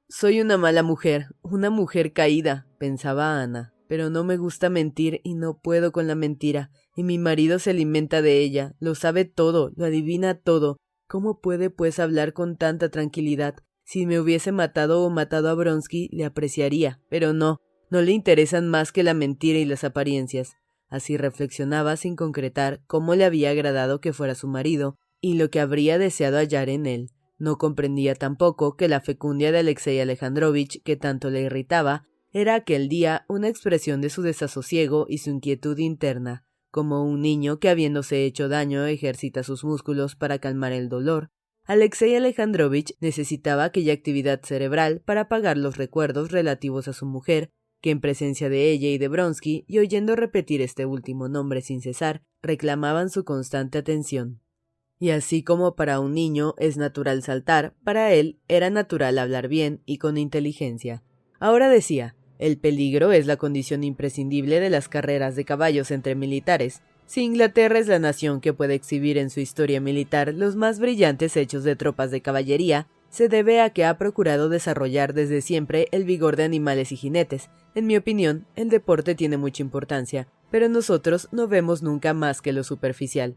Soy 0.09 0.41
una 0.41 0.57
mala 0.57 0.81
mujer, 0.81 1.27
una 1.43 1.69
mujer 1.69 2.13
caída, 2.13 2.65
pensaba 2.79 3.39
Ana 3.39 3.75
pero 3.87 4.09
no 4.09 4.23
me 4.23 4.37
gusta 4.37 4.69
mentir 4.69 5.21
y 5.23 5.35
no 5.35 5.59
puedo 5.59 5.91
con 5.91 6.07
la 6.07 6.15
mentira, 6.15 6.71
y 6.95 7.03
mi 7.03 7.17
marido 7.17 7.59
se 7.59 7.71
alimenta 7.71 8.21
de 8.21 8.39
ella, 8.39 8.75
lo 8.79 8.95
sabe 8.95 9.25
todo, 9.25 9.71
lo 9.75 9.85
adivina 9.85 10.35
todo. 10.35 10.77
¿Cómo 11.07 11.39
puede, 11.39 11.69
pues, 11.69 11.99
hablar 11.99 12.33
con 12.33 12.57
tanta 12.57 12.89
tranquilidad? 12.89 13.55
Si 13.83 14.07
me 14.07 14.19
hubiese 14.19 14.51
matado 14.51 15.03
o 15.03 15.09
matado 15.09 15.49
a 15.49 15.53
Bronsky, 15.53 16.09
le 16.11 16.25
apreciaría, 16.25 16.99
pero 17.09 17.33
no, 17.33 17.59
no 17.91 18.01
le 18.01 18.11
interesan 18.11 18.67
más 18.67 18.91
que 18.91 19.03
la 19.03 19.13
mentira 19.13 19.59
y 19.59 19.65
las 19.65 19.83
apariencias. 19.83 20.53
Así 20.87 21.17
reflexionaba 21.17 21.95
sin 21.95 22.15
concretar 22.15 22.81
cómo 22.87 23.15
le 23.15 23.25
había 23.25 23.51
agradado 23.51 24.01
que 24.01 24.13
fuera 24.13 24.33
su 24.33 24.47
marido, 24.47 24.97
y 25.21 25.35
lo 25.35 25.49
que 25.49 25.59
habría 25.59 25.97
deseado 25.99 26.37
hallar 26.37 26.69
en 26.69 26.87
él. 26.87 27.11
No 27.37 27.57
comprendía 27.57 28.15
tampoco 28.15 28.75
que 28.75 28.87
la 28.87 29.01
fecundia 29.01 29.51
de 29.51 29.59
Alexei 29.59 29.99
Alejandrovich, 29.99 30.81
que 30.83 30.95
tanto 30.95 31.29
le 31.29 31.41
irritaba, 31.41 32.03
era 32.31 32.55
aquel 32.55 32.89
día 32.89 33.25
una 33.29 33.47
expresión 33.47 34.01
de 34.01 34.09
su 34.09 34.21
desasosiego 34.21 35.05
y 35.07 35.19
su 35.19 35.29
inquietud 35.29 35.77
interna, 35.77 36.44
como 36.75 37.05
un 37.05 37.21
niño 37.21 37.57
que 37.57 37.69
habiéndose 37.69 38.25
hecho 38.25 38.49
daño 38.49 38.85
ejercita 38.85 39.43
sus 39.43 39.63
músculos 39.63 40.17
para 40.17 40.39
calmar 40.39 40.73
el 40.73 40.89
dolor. 40.89 41.31
Alexei 41.63 42.13
Alejandrovich 42.17 42.97
necesitaba 42.99 43.63
aquella 43.63 43.93
actividad 43.93 44.41
cerebral 44.43 44.99
para 44.99 45.21
apagar 45.21 45.57
los 45.57 45.77
recuerdos 45.77 46.33
relativos 46.33 46.89
a 46.89 46.93
su 46.93 47.05
mujer, 47.05 47.49
que 47.79 47.91
en 47.91 48.01
presencia 48.01 48.49
de 48.49 48.71
ella 48.71 48.89
y 48.89 48.97
de 48.97 49.07
Bronsky, 49.07 49.63
y 49.69 49.79
oyendo 49.79 50.17
repetir 50.17 50.61
este 50.61 50.85
último 50.85 51.29
nombre 51.29 51.61
sin 51.61 51.81
cesar, 51.81 52.23
reclamaban 52.41 53.09
su 53.09 53.23
constante 53.23 53.77
atención. 53.77 54.41
Y 54.99 55.11
así 55.11 55.43
como 55.43 55.77
para 55.77 56.01
un 56.01 56.13
niño 56.13 56.55
es 56.57 56.75
natural 56.75 57.23
saltar, 57.23 57.73
para 57.85 58.11
él 58.11 58.41
era 58.49 58.69
natural 58.69 59.17
hablar 59.17 59.47
bien 59.47 59.81
y 59.85 59.97
con 59.97 60.17
inteligencia. 60.17 61.03
Ahora 61.39 61.69
decía, 61.69 62.17
el 62.39 62.57
peligro 62.57 63.11
es 63.11 63.25
la 63.25 63.37
condición 63.37 63.83
imprescindible 63.83 64.59
de 64.59 64.69
las 64.69 64.89
carreras 64.89 65.35
de 65.35 65.45
caballos 65.45 65.91
entre 65.91 66.15
militares. 66.15 66.81
Si 67.05 67.21
Inglaterra 67.21 67.79
es 67.79 67.87
la 67.87 67.99
nación 67.99 68.41
que 68.41 68.53
puede 68.53 68.73
exhibir 68.73 69.17
en 69.17 69.29
su 69.29 69.39
historia 69.39 69.79
militar 69.79 70.33
los 70.33 70.55
más 70.55 70.79
brillantes 70.79 71.37
hechos 71.37 71.63
de 71.63 71.75
tropas 71.75 72.11
de 72.11 72.21
caballería, 72.21 72.87
se 73.09 73.29
debe 73.29 73.61
a 73.61 73.69
que 73.69 73.85
ha 73.85 73.97
procurado 73.97 74.49
desarrollar 74.49 75.13
desde 75.13 75.41
siempre 75.41 75.87
el 75.91 76.03
vigor 76.03 76.35
de 76.35 76.43
animales 76.43 76.91
y 76.91 76.97
jinetes. 76.97 77.49
En 77.73 77.87
mi 77.87 77.95
opinión, 77.95 78.45
el 78.55 78.69
deporte 78.69 79.15
tiene 79.15 79.37
mucha 79.37 79.63
importancia, 79.63 80.27
pero 80.51 80.67
nosotros 80.67 81.29
no 81.31 81.47
vemos 81.47 81.81
nunca 81.81 82.13
más 82.13 82.41
que 82.41 82.51
lo 82.51 82.63
superficial. 82.63 83.35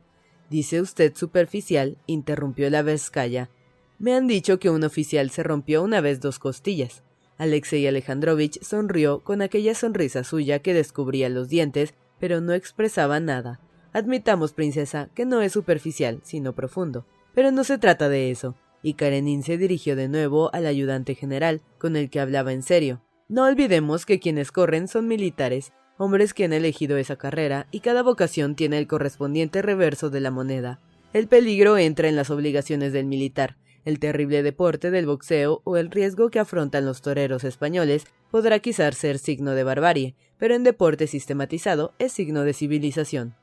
Dice 0.51 0.81
usted 0.81 1.15
superficial, 1.15 1.99
interrumpió 2.07 2.71
la 2.71 2.83
Vizcaya. 2.83 3.51
Me 3.99 4.15
han 4.15 4.27
dicho 4.27 4.59
que 4.59 4.71
un 4.71 4.83
oficial 4.83 5.31
se 5.31 5.43
rompió 5.43 5.83
una 5.83 6.01
vez 6.01 6.21
dos 6.21 6.39
costillas. 6.39 7.03
Alexei 7.39 7.87
Alejandrovich 7.87 8.61
sonrió 8.63 9.21
con 9.21 9.43
aquella 9.43 9.75
sonrisa 9.75 10.25
suya 10.25 10.59
que 10.59 10.75
descubría 10.75 11.29
los 11.29 11.49
dientes, 11.49 11.95
pero 12.19 12.41
no 12.41 12.53
expresaba 12.53 13.21
nada. 13.21 13.61
Admitamos, 13.93 14.53
princesa, 14.53 15.09
que 15.15 15.25
no 15.25 15.41
es 15.41 15.53
superficial, 15.53 16.21
sino 16.25 16.55
profundo. 16.55 17.07
Pero 17.35 17.53
no 17.53 17.65
se 17.65 17.79
trata 17.79 18.09
de 18.09 18.31
eso. 18.31 18.57
Y 18.83 18.95
Karenin 18.95 19.43
se 19.43 19.57
dirigió 19.57 19.97
de 19.97 20.09
nuevo 20.09 20.53
al 20.53 20.67
ayudante 20.67 21.15
general, 21.15 21.63
con 21.79 21.97
el 21.97 22.11
que 22.11 22.21
hablaba 22.21 22.53
en 22.53 22.63
serio. 22.63 23.03
No 23.29 23.45
olvidemos 23.45 24.05
que 24.05 24.21
quienes 24.21 24.53
corren 24.53 24.89
son 24.89 25.07
militares, 25.07 25.73
hombres 25.97 26.35
que 26.35 26.45
han 26.45 26.53
elegido 26.53 26.97
esa 26.97 27.17
carrera, 27.17 27.67
y 27.71 27.81
cada 27.81 28.03
vocación 28.03 28.57
tiene 28.57 28.79
el 28.79 28.87
correspondiente 28.87 29.63
reverso 29.63 30.11
de 30.11 30.21
la 30.21 30.31
moneda. 30.31 30.81
El 31.13 31.29
peligro 31.29 31.79
entra 31.79 32.09
en 32.09 32.17
las 32.17 32.31
obligaciones 32.31 32.93
del 32.93 33.07
militar, 33.07 33.57
el 33.89 33.99
terrible 34.01 34.43
deporte 34.43 34.91
del 34.91 35.07
boxeo 35.07 35.63
o 35.65 35.79
el 35.79 35.91
riesgo 35.91 36.29
que 36.29 36.39
afrontan 36.39 36.85
los 36.85 37.01
toreros 37.01 37.43
españoles 37.43 38.05
podrá 38.31 38.59
quizás 38.59 38.95
ser 38.99 39.19
signo 39.19 39.53
de 39.53 39.65
barbarie, 39.65 40.15
pero 40.37 40.55
en 40.55 40.63
deporte 40.63 41.07
sistematizado 41.07 41.95
es 41.99 42.13
signo 42.13 42.45
de 42.45 42.53
civilización. 42.53 43.35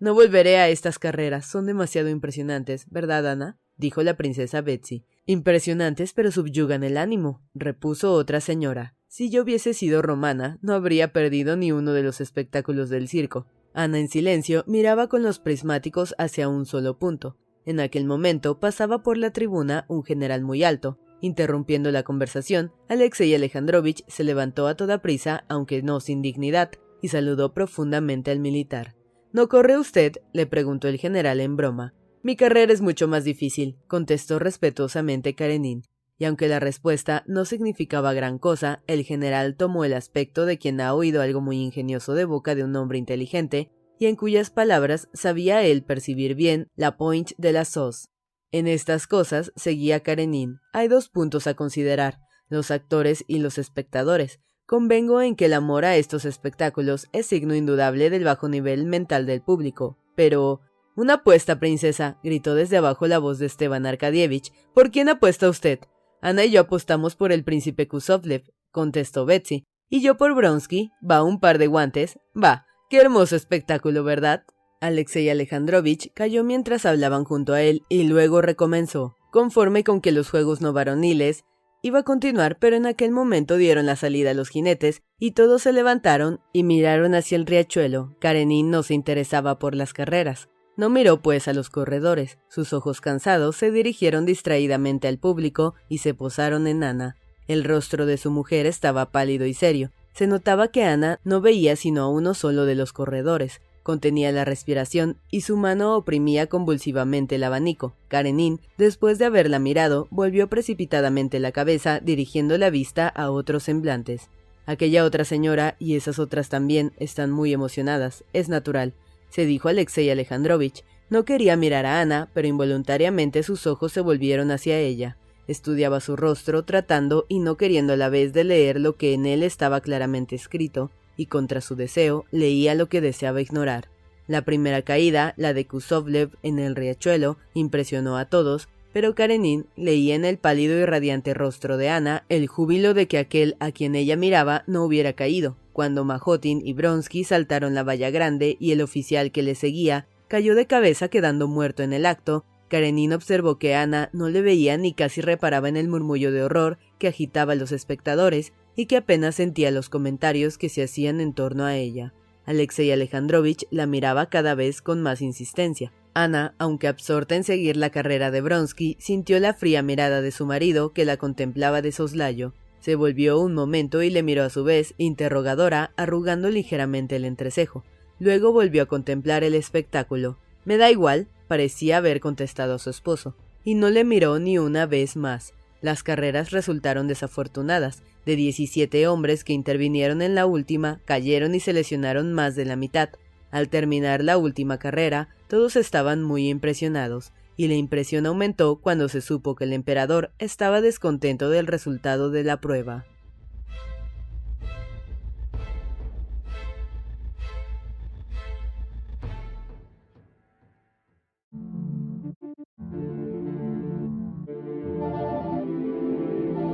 No 0.00 0.14
volveré 0.14 0.56
a 0.56 0.70
estas 0.70 0.98
carreras, 0.98 1.44
son 1.44 1.66
demasiado 1.66 2.08
impresionantes, 2.08 2.86
¿verdad, 2.90 3.26
Ana? 3.30 3.58
dijo 3.76 4.02
la 4.02 4.16
princesa 4.16 4.62
Betsy. 4.62 5.04
Impresionantes, 5.26 6.14
pero 6.14 6.32
subyugan 6.32 6.84
el 6.84 6.96
ánimo, 6.96 7.42
repuso 7.52 8.14
otra 8.14 8.40
señora. 8.40 8.96
Si 9.08 9.28
yo 9.28 9.42
hubiese 9.42 9.74
sido 9.74 10.00
romana, 10.00 10.58
no 10.62 10.72
habría 10.72 11.12
perdido 11.12 11.54
ni 11.56 11.70
uno 11.70 11.92
de 11.92 12.02
los 12.02 12.22
espectáculos 12.22 12.88
del 12.88 13.08
circo. 13.08 13.46
Ana 13.74 13.98
en 13.98 14.08
silencio 14.08 14.64
miraba 14.66 15.08
con 15.08 15.22
los 15.22 15.38
prismáticos 15.38 16.14
hacia 16.16 16.48
un 16.48 16.64
solo 16.64 16.98
punto. 16.98 17.36
En 17.64 17.80
aquel 17.80 18.04
momento 18.04 18.58
pasaba 18.58 19.02
por 19.02 19.16
la 19.16 19.30
tribuna 19.30 19.84
un 19.88 20.04
general 20.04 20.42
muy 20.42 20.64
alto. 20.64 20.98
Interrumpiendo 21.20 21.90
la 21.92 22.02
conversación, 22.02 22.72
Alexei 22.88 23.34
Alejandrovich 23.34 24.04
se 24.08 24.24
levantó 24.24 24.66
a 24.66 24.74
toda 24.74 25.02
prisa, 25.02 25.44
aunque 25.48 25.82
no 25.82 26.00
sin 26.00 26.22
dignidad, 26.22 26.70
y 27.00 27.08
saludó 27.08 27.54
profundamente 27.54 28.30
al 28.30 28.40
militar. 28.40 28.96
¿No 29.32 29.48
corre 29.48 29.78
usted? 29.78 30.14
le 30.32 30.46
preguntó 30.46 30.88
el 30.88 30.98
general 30.98 31.40
en 31.40 31.56
broma. 31.56 31.94
Mi 32.22 32.36
carrera 32.36 32.72
es 32.72 32.80
mucho 32.80 33.08
más 33.08 33.24
difícil, 33.24 33.76
contestó 33.86 34.38
respetuosamente 34.38 35.34
Karenin 35.34 35.84
y 36.22 36.24
aunque 36.24 36.46
la 36.46 36.60
respuesta 36.60 37.24
no 37.26 37.44
significaba 37.44 38.12
gran 38.12 38.38
cosa, 38.38 38.80
el 38.86 39.02
general 39.02 39.56
tomó 39.56 39.84
el 39.84 39.92
aspecto 39.92 40.46
de 40.46 40.56
quien 40.56 40.80
ha 40.80 40.94
oído 40.94 41.20
algo 41.20 41.40
muy 41.40 41.60
ingenioso 41.60 42.14
de 42.14 42.24
boca 42.24 42.54
de 42.54 42.62
un 42.62 42.76
hombre 42.76 42.98
inteligente, 42.98 43.72
y 44.02 44.06
en 44.06 44.16
cuyas 44.16 44.50
palabras 44.50 45.08
sabía 45.12 45.62
él 45.62 45.84
percibir 45.84 46.34
bien 46.34 46.66
la 46.74 46.96
point 46.96 47.30
de 47.38 47.52
la 47.52 47.64
sos. 47.64 48.08
En 48.50 48.66
estas 48.66 49.06
cosas, 49.06 49.52
seguía 49.54 50.00
Karenin, 50.00 50.58
hay 50.72 50.88
dos 50.88 51.08
puntos 51.08 51.46
a 51.46 51.54
considerar, 51.54 52.18
los 52.48 52.72
actores 52.72 53.22
y 53.28 53.38
los 53.38 53.58
espectadores. 53.58 54.40
Convengo 54.66 55.22
en 55.22 55.36
que 55.36 55.44
el 55.44 55.52
amor 55.52 55.84
a 55.84 55.94
estos 55.94 56.24
espectáculos 56.24 57.06
es 57.12 57.26
signo 57.26 57.54
indudable 57.54 58.10
del 58.10 58.24
bajo 58.24 58.48
nivel 58.48 58.86
mental 58.86 59.24
del 59.24 59.40
público, 59.40 59.98
pero 60.16 60.62
una 60.96 61.14
apuesta, 61.14 61.60
princesa, 61.60 62.18
gritó 62.24 62.56
desde 62.56 62.78
abajo 62.78 63.06
la 63.06 63.20
voz 63.20 63.38
de 63.38 63.46
Esteban 63.46 63.86
Arkadievich. 63.86 64.52
¿Por 64.74 64.90
quién 64.90 65.10
apuesta 65.10 65.48
usted? 65.48 65.78
Ana 66.20 66.44
y 66.44 66.50
yo 66.50 66.62
apostamos 66.62 67.14
por 67.14 67.30
el 67.30 67.44
príncipe 67.44 67.86
Kusovlev, 67.86 68.42
contestó 68.72 69.26
Betsy. 69.26 69.62
Y 69.88 70.02
yo 70.02 70.16
por 70.16 70.34
Bronsky. 70.34 70.90
Va 71.08 71.22
un 71.22 71.38
par 71.38 71.58
de 71.58 71.68
guantes. 71.68 72.18
Va. 72.34 72.66
Qué 72.92 72.98
hermoso 72.98 73.36
espectáculo, 73.36 74.04
¿verdad? 74.04 74.44
Alexei 74.82 75.30
Alejandrovich 75.30 76.12
cayó 76.12 76.44
mientras 76.44 76.84
hablaban 76.84 77.24
junto 77.24 77.54
a 77.54 77.62
él 77.62 77.80
y 77.88 78.02
luego 78.02 78.42
recomenzó, 78.42 79.16
conforme 79.30 79.82
con 79.82 80.02
que 80.02 80.12
los 80.12 80.28
juegos 80.28 80.60
no 80.60 80.74
varoniles 80.74 81.46
iba 81.80 82.00
a 82.00 82.02
continuar, 82.02 82.58
pero 82.58 82.76
en 82.76 82.84
aquel 82.84 83.10
momento 83.10 83.56
dieron 83.56 83.86
la 83.86 83.96
salida 83.96 84.32
a 84.32 84.34
los 84.34 84.50
jinetes 84.50 85.00
y 85.18 85.30
todos 85.30 85.62
se 85.62 85.72
levantaron 85.72 86.40
y 86.52 86.64
miraron 86.64 87.14
hacia 87.14 87.36
el 87.36 87.46
riachuelo. 87.46 88.14
Karenin 88.20 88.70
no 88.70 88.82
se 88.82 88.92
interesaba 88.92 89.58
por 89.58 89.74
las 89.74 89.94
carreras. 89.94 90.50
No 90.76 90.90
miró 90.90 91.22
pues 91.22 91.48
a 91.48 91.54
los 91.54 91.70
corredores, 91.70 92.36
sus 92.50 92.74
ojos 92.74 93.00
cansados 93.00 93.56
se 93.56 93.70
dirigieron 93.70 94.26
distraídamente 94.26 95.08
al 95.08 95.16
público 95.16 95.76
y 95.88 95.96
se 95.96 96.12
posaron 96.12 96.66
en 96.66 96.84
Ana. 96.84 97.16
El 97.48 97.64
rostro 97.64 98.04
de 98.04 98.18
su 98.18 98.30
mujer 98.30 98.66
estaba 98.66 99.10
pálido 99.12 99.46
y 99.46 99.54
serio. 99.54 99.92
Se 100.12 100.26
notaba 100.26 100.68
que 100.68 100.84
Ana 100.84 101.20
no 101.24 101.40
veía 101.40 101.76
sino 101.76 102.02
a 102.02 102.08
uno 102.08 102.34
solo 102.34 102.64
de 102.64 102.74
los 102.74 102.92
corredores. 102.92 103.60
Contenía 103.82 104.30
la 104.30 104.44
respiración 104.44 105.16
y 105.30 105.40
su 105.40 105.56
mano 105.56 105.96
oprimía 105.96 106.46
convulsivamente 106.46 107.34
el 107.34 107.44
abanico. 107.44 107.94
Karenin, 108.08 108.60
después 108.78 109.18
de 109.18 109.24
haberla 109.24 109.58
mirado, 109.58 110.06
volvió 110.10 110.48
precipitadamente 110.48 111.40
la 111.40 111.50
cabeza, 111.50 111.98
dirigiendo 112.00 112.56
la 112.58 112.70
vista 112.70 113.08
a 113.08 113.30
otros 113.30 113.64
semblantes. 113.64 114.28
Aquella 114.66 115.04
otra 115.04 115.24
señora 115.24 115.74
y 115.80 115.96
esas 115.96 116.20
otras 116.20 116.48
también 116.48 116.92
están 116.98 117.32
muy 117.32 117.52
emocionadas, 117.52 118.24
es 118.32 118.48
natural 118.48 118.94
se 119.32 119.46
dijo 119.46 119.68
Alexei 119.68 120.10
Alejandrovich. 120.10 120.84
No 121.08 121.24
quería 121.24 121.56
mirar 121.56 121.86
a 121.86 122.00
Ana, 122.00 122.28
pero 122.34 122.48
involuntariamente 122.48 123.42
sus 123.42 123.66
ojos 123.66 123.90
se 123.92 124.02
volvieron 124.02 124.50
hacia 124.50 124.78
ella. 124.78 125.16
Estudiaba 125.48 126.00
su 126.00 126.16
rostro, 126.16 126.64
tratando 126.64 127.26
y 127.28 127.40
no 127.40 127.56
queriendo 127.56 127.94
a 127.94 127.96
la 127.96 128.08
vez 128.08 128.32
de 128.32 128.44
leer 128.44 128.80
lo 128.80 128.96
que 128.96 129.12
en 129.12 129.26
él 129.26 129.42
estaba 129.42 129.80
claramente 129.80 130.36
escrito, 130.36 130.90
y 131.16 131.26
contra 131.26 131.60
su 131.60 131.74
deseo 131.74 132.24
leía 132.30 132.74
lo 132.74 132.88
que 132.88 133.00
deseaba 133.00 133.40
ignorar. 133.40 133.88
La 134.28 134.42
primera 134.42 134.82
caída, 134.82 135.34
la 135.36 135.52
de 135.52 135.66
Kusovlev 135.66 136.30
en 136.42 136.58
el 136.58 136.76
riachuelo, 136.76 137.36
impresionó 137.54 138.16
a 138.16 138.26
todos, 138.26 138.68
pero 138.92 139.14
Karenin 139.14 139.66
leía 139.74 140.14
en 140.14 140.24
el 140.24 140.38
pálido 140.38 140.78
y 140.78 140.84
radiante 140.84 141.34
rostro 141.34 141.76
de 141.76 141.88
Ana 141.88 142.24
el 142.28 142.46
júbilo 142.46 142.94
de 142.94 143.08
que 143.08 143.18
aquel 143.18 143.56
a 143.58 143.72
quien 143.72 143.94
ella 143.94 144.16
miraba 144.16 144.64
no 144.66 144.84
hubiera 144.84 145.14
caído. 145.14 145.56
Cuando 145.72 146.04
Majotin 146.04 146.64
y 146.66 146.74
Bronsky 146.74 147.24
saltaron 147.24 147.74
la 147.74 147.82
valla 147.82 148.10
grande 148.10 148.56
y 148.60 148.72
el 148.72 148.82
oficial 148.82 149.32
que 149.32 149.42
le 149.42 149.54
seguía 149.54 150.06
cayó 150.28 150.54
de 150.54 150.66
cabeza 150.66 151.08
quedando 151.08 151.48
muerto 151.48 151.82
en 151.82 151.92
el 151.92 152.06
acto, 152.06 152.44
Karenin 152.72 153.12
observó 153.12 153.58
que 153.58 153.74
Ana 153.74 154.08
no 154.14 154.30
le 154.30 154.40
veía 154.40 154.78
ni 154.78 154.94
casi 154.94 155.20
reparaba 155.20 155.68
en 155.68 155.76
el 155.76 155.88
murmullo 155.88 156.32
de 156.32 156.42
horror 156.42 156.78
que 156.96 157.08
agitaba 157.08 157.52
a 157.52 157.56
los 157.56 157.70
espectadores 157.70 158.54
y 158.76 158.86
que 158.86 158.96
apenas 158.96 159.34
sentía 159.34 159.70
los 159.70 159.90
comentarios 159.90 160.56
que 160.56 160.70
se 160.70 160.82
hacían 160.82 161.20
en 161.20 161.34
torno 161.34 161.66
a 161.66 161.76
ella. 161.76 162.14
Alexei 162.46 162.90
Alejandrovich 162.90 163.66
la 163.70 163.84
miraba 163.84 164.30
cada 164.30 164.54
vez 164.54 164.80
con 164.80 165.02
más 165.02 165.20
insistencia. 165.20 165.92
Ana, 166.14 166.54
aunque 166.56 166.88
absorta 166.88 167.36
en 167.36 167.44
seguir 167.44 167.76
la 167.76 167.90
carrera 167.90 168.30
de 168.30 168.40
Bronsky, 168.40 168.96
sintió 168.98 169.38
la 169.38 169.52
fría 169.52 169.82
mirada 169.82 170.22
de 170.22 170.30
su 170.30 170.46
marido 170.46 170.94
que 170.94 171.04
la 171.04 171.18
contemplaba 171.18 171.82
de 171.82 171.92
soslayo. 171.92 172.54
Se 172.80 172.94
volvió 172.94 173.38
un 173.38 173.52
momento 173.52 174.02
y 174.02 174.08
le 174.08 174.22
miró 174.22 174.44
a 174.44 174.50
su 174.50 174.64
vez, 174.64 174.94
interrogadora, 174.96 175.92
arrugando 175.98 176.48
ligeramente 176.48 177.16
el 177.16 177.26
entrecejo. 177.26 177.84
Luego 178.18 178.50
volvió 178.50 178.84
a 178.84 178.86
contemplar 178.86 179.44
el 179.44 179.52
espectáculo. 179.52 180.38
Me 180.64 180.78
da 180.78 180.90
igual, 180.90 181.28
parecía 181.52 181.98
haber 181.98 182.20
contestado 182.20 182.76
a 182.76 182.78
su 182.78 182.88
esposo, 182.88 183.34
y 183.62 183.74
no 183.74 183.90
le 183.90 184.04
miró 184.04 184.38
ni 184.38 184.56
una 184.56 184.86
vez 184.86 185.16
más. 185.16 185.52
Las 185.82 186.02
carreras 186.02 186.50
resultaron 186.50 187.08
desafortunadas. 187.08 188.02
De 188.24 188.36
diecisiete 188.36 189.06
hombres 189.06 189.44
que 189.44 189.52
intervinieron 189.52 190.22
en 190.22 190.34
la 190.34 190.46
última, 190.46 191.02
cayeron 191.04 191.54
y 191.54 191.60
se 191.60 191.74
lesionaron 191.74 192.32
más 192.32 192.56
de 192.56 192.64
la 192.64 192.76
mitad. 192.76 193.10
Al 193.50 193.68
terminar 193.68 194.24
la 194.24 194.38
última 194.38 194.78
carrera, 194.78 195.28
todos 195.46 195.76
estaban 195.76 196.22
muy 196.22 196.48
impresionados. 196.48 197.32
y 197.54 197.68
la 197.68 197.74
impresión 197.74 198.24
aumentó 198.24 198.76
cuando 198.76 199.10
se 199.10 199.20
supo 199.20 199.54
que 199.54 199.64
el 199.64 199.74
emperador 199.74 200.30
estaba 200.38 200.80
descontento 200.80 201.50
del 201.50 201.66
resultado 201.66 202.30
de 202.30 202.44
la 202.44 202.62
prueba. 202.62 203.04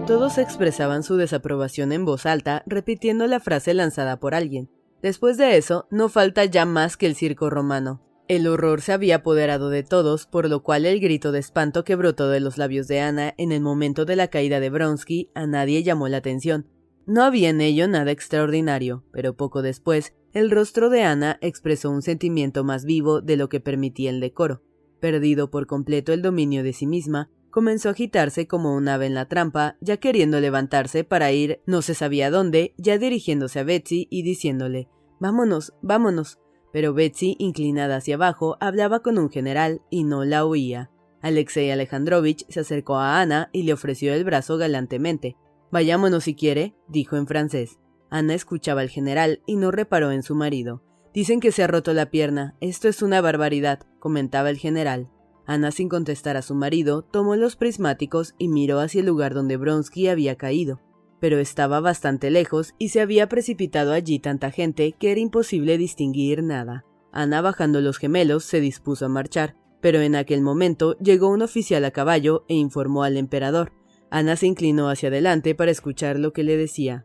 Todos 0.09 0.39
expresaban 0.39 1.03
su 1.03 1.17
desaprobación 1.17 1.93
en 1.93 2.07
voz 2.07 2.25
alta, 2.25 2.63
repitiendo 2.65 3.27
la 3.27 3.41
frase 3.41 3.75
lanzada 3.75 4.19
por 4.19 4.35
alguien. 4.35 4.71
Después 5.03 5.37
de 5.37 5.59
eso, 5.59 5.87
no 5.91 6.09
falta 6.09 6.47
ya 6.47 6.65
más 6.65 6.97
que 6.97 7.05
el 7.05 7.15
circo 7.15 7.51
romano. 7.51 8.01
El 8.27 8.47
horror 8.47 8.81
se 8.81 8.95
había 8.95 9.17
apoderado 9.17 9.69
de 9.69 9.83
todos, 9.83 10.25
por 10.25 10.49
lo 10.49 10.63
cual 10.63 10.87
el 10.87 10.99
grito 11.01 11.31
de 11.31 11.41
espanto 11.41 11.85
que 11.85 11.95
brotó 11.95 12.31
de 12.31 12.41
los 12.41 12.57
labios 12.57 12.89
de 12.89 13.01
Ana 13.01 13.35
en 13.37 13.53
el 13.53 13.61
momento 13.61 14.07
de 14.07 14.17
la 14.17 14.29
caída 14.29 14.61
de 14.61 14.71
Bronsky 14.71 15.31
a 15.35 15.47
nadie 15.47 15.83
llamó 15.83 16.09
la 16.09 16.17
atención. 16.17 16.67
No 17.05 17.23
había 17.23 17.51
en 17.51 17.61
ello 17.61 17.87
nada 17.87 18.11
extraordinario, 18.11 19.05
pero 19.13 19.37
poco 19.37 19.61
después, 19.61 20.15
el 20.33 20.51
rostro 20.51 20.89
de 20.89 21.03
Ana 21.03 21.37
expresó 21.43 21.91
un 21.91 22.01
sentimiento 22.01 22.65
más 22.65 22.87
vivo 22.87 23.21
de 23.21 23.37
lo 23.37 23.51
que 23.51 23.61
permitía 23.61 24.09
el 24.09 24.21
decoro. 24.21 24.63
Perdido 25.01 25.51
por 25.51 25.67
completo 25.67 26.15
el 26.15 26.23
dominio 26.23 26.63
de 26.63 26.73
sí 26.73 26.87
misma, 26.87 27.31
comenzó 27.59 27.89
a 27.89 27.91
agitarse 27.91 28.47
como 28.47 28.77
un 28.77 28.87
ave 28.87 29.07
en 29.07 29.15
la 29.15 29.25
trampa, 29.25 29.77
ya 29.81 29.97
queriendo 29.97 30.39
levantarse 30.39 31.03
para 31.03 31.33
ir 31.33 31.61
no 31.67 31.83
se 31.83 31.95
sabía 31.95 32.31
dónde, 32.31 32.73
ya 32.79 32.99
dirigiéndose 32.99 33.59
a 33.59 33.65
Betsy 33.65 34.07
y 34.13 34.23
diciéndole 34.23 34.89
Vámonos, 35.19 35.75
vámonos. 35.83 36.39
Pero 36.73 36.95
Betsy, 36.95 37.35
inclinada 37.41 37.97
hacia 37.97 38.15
abajo, 38.15 38.57
hablaba 38.61 39.01
con 39.01 39.19
un 39.19 39.29
general 39.29 39.83
y 39.91 40.05
no 40.05 40.25
la 40.25 40.45
oía. 40.45 40.93
Alexei 41.21 41.73
Alejandrovich 41.73 42.47
se 42.49 42.61
acercó 42.61 42.95
a 42.95 43.21
Ana 43.21 43.51
y 43.53 43.65
le 43.65 43.73
ofreció 43.73 44.15
el 44.15 44.23
brazo 44.23 44.57
galantemente. 44.57 45.35
Vayámonos 45.73 46.23
si 46.23 46.37
quiere, 46.37 46.77
dijo 46.87 47.17
en 47.17 47.27
francés. 47.27 47.81
Ana 48.09 48.35
escuchaba 48.35 48.83
al 48.83 48.89
general 48.89 49.43
y 49.47 49.57
no 49.57 49.73
reparó 49.73 50.13
en 50.13 50.23
su 50.23 50.37
marido. 50.37 50.85
Dicen 51.13 51.41
que 51.41 51.51
se 51.51 51.65
ha 51.65 51.67
roto 51.67 51.93
la 51.93 52.07
pierna. 52.07 52.55
Esto 52.61 52.87
es 52.87 53.03
una 53.03 53.21
barbaridad, 53.21 53.81
comentaba 53.99 54.49
el 54.49 54.59
general. 54.59 55.11
Ana, 55.49 55.71
sin 55.71 55.89
contestar 55.89 56.37
a 56.37 56.43
su 56.43 56.55
marido, 56.55 57.01
tomó 57.01 57.35
los 57.35 57.57
prismáticos 57.57 58.35
y 58.37 58.49
miró 58.49 58.81
hacia 58.81 59.01
el 59.01 59.07
lugar 59.07 59.33
donde 59.33 59.57
Bronsky 59.57 60.09
había 60.09 60.37
caído. 60.37 60.83
Pero 61.21 61.39
estaba 61.39 61.81
bastante 61.81 62.31
lejos 62.31 62.75
y 62.77 62.91
se 62.91 63.01
había 63.01 63.31
precipitado 63.31 63.95
allí 63.95 64.19
tanta 64.19 64.51
gente 64.51 64.93
que 64.93 65.11
era 65.11 65.21
imposible 65.21 65.79
distinguir 65.79 66.43
nada. 66.43 66.85
Ana, 67.13 67.41
bajando 67.41 67.81
los 67.81 67.97
gemelos, 67.97 68.45
se 68.45 68.61
dispuso 68.61 69.07
a 69.07 69.09
marchar, 69.09 69.57
pero 69.81 70.03
en 70.03 70.17
aquel 70.17 70.43
momento 70.43 70.99
llegó 70.99 71.31
un 71.31 71.41
oficial 71.41 71.87
a 71.87 71.93
caballo 71.93 72.45
e 72.49 72.55
informó 72.55 73.03
al 73.03 73.17
emperador. 73.17 73.73
Ana 74.11 74.37
se 74.37 74.47
inclinó 74.47 74.91
hacia 74.91 75.09
adelante 75.09 75.55
para 75.55 75.71
escuchar 75.71 76.19
lo 76.19 76.35
que 76.35 76.43
le 76.43 76.59
decía. 76.59 77.05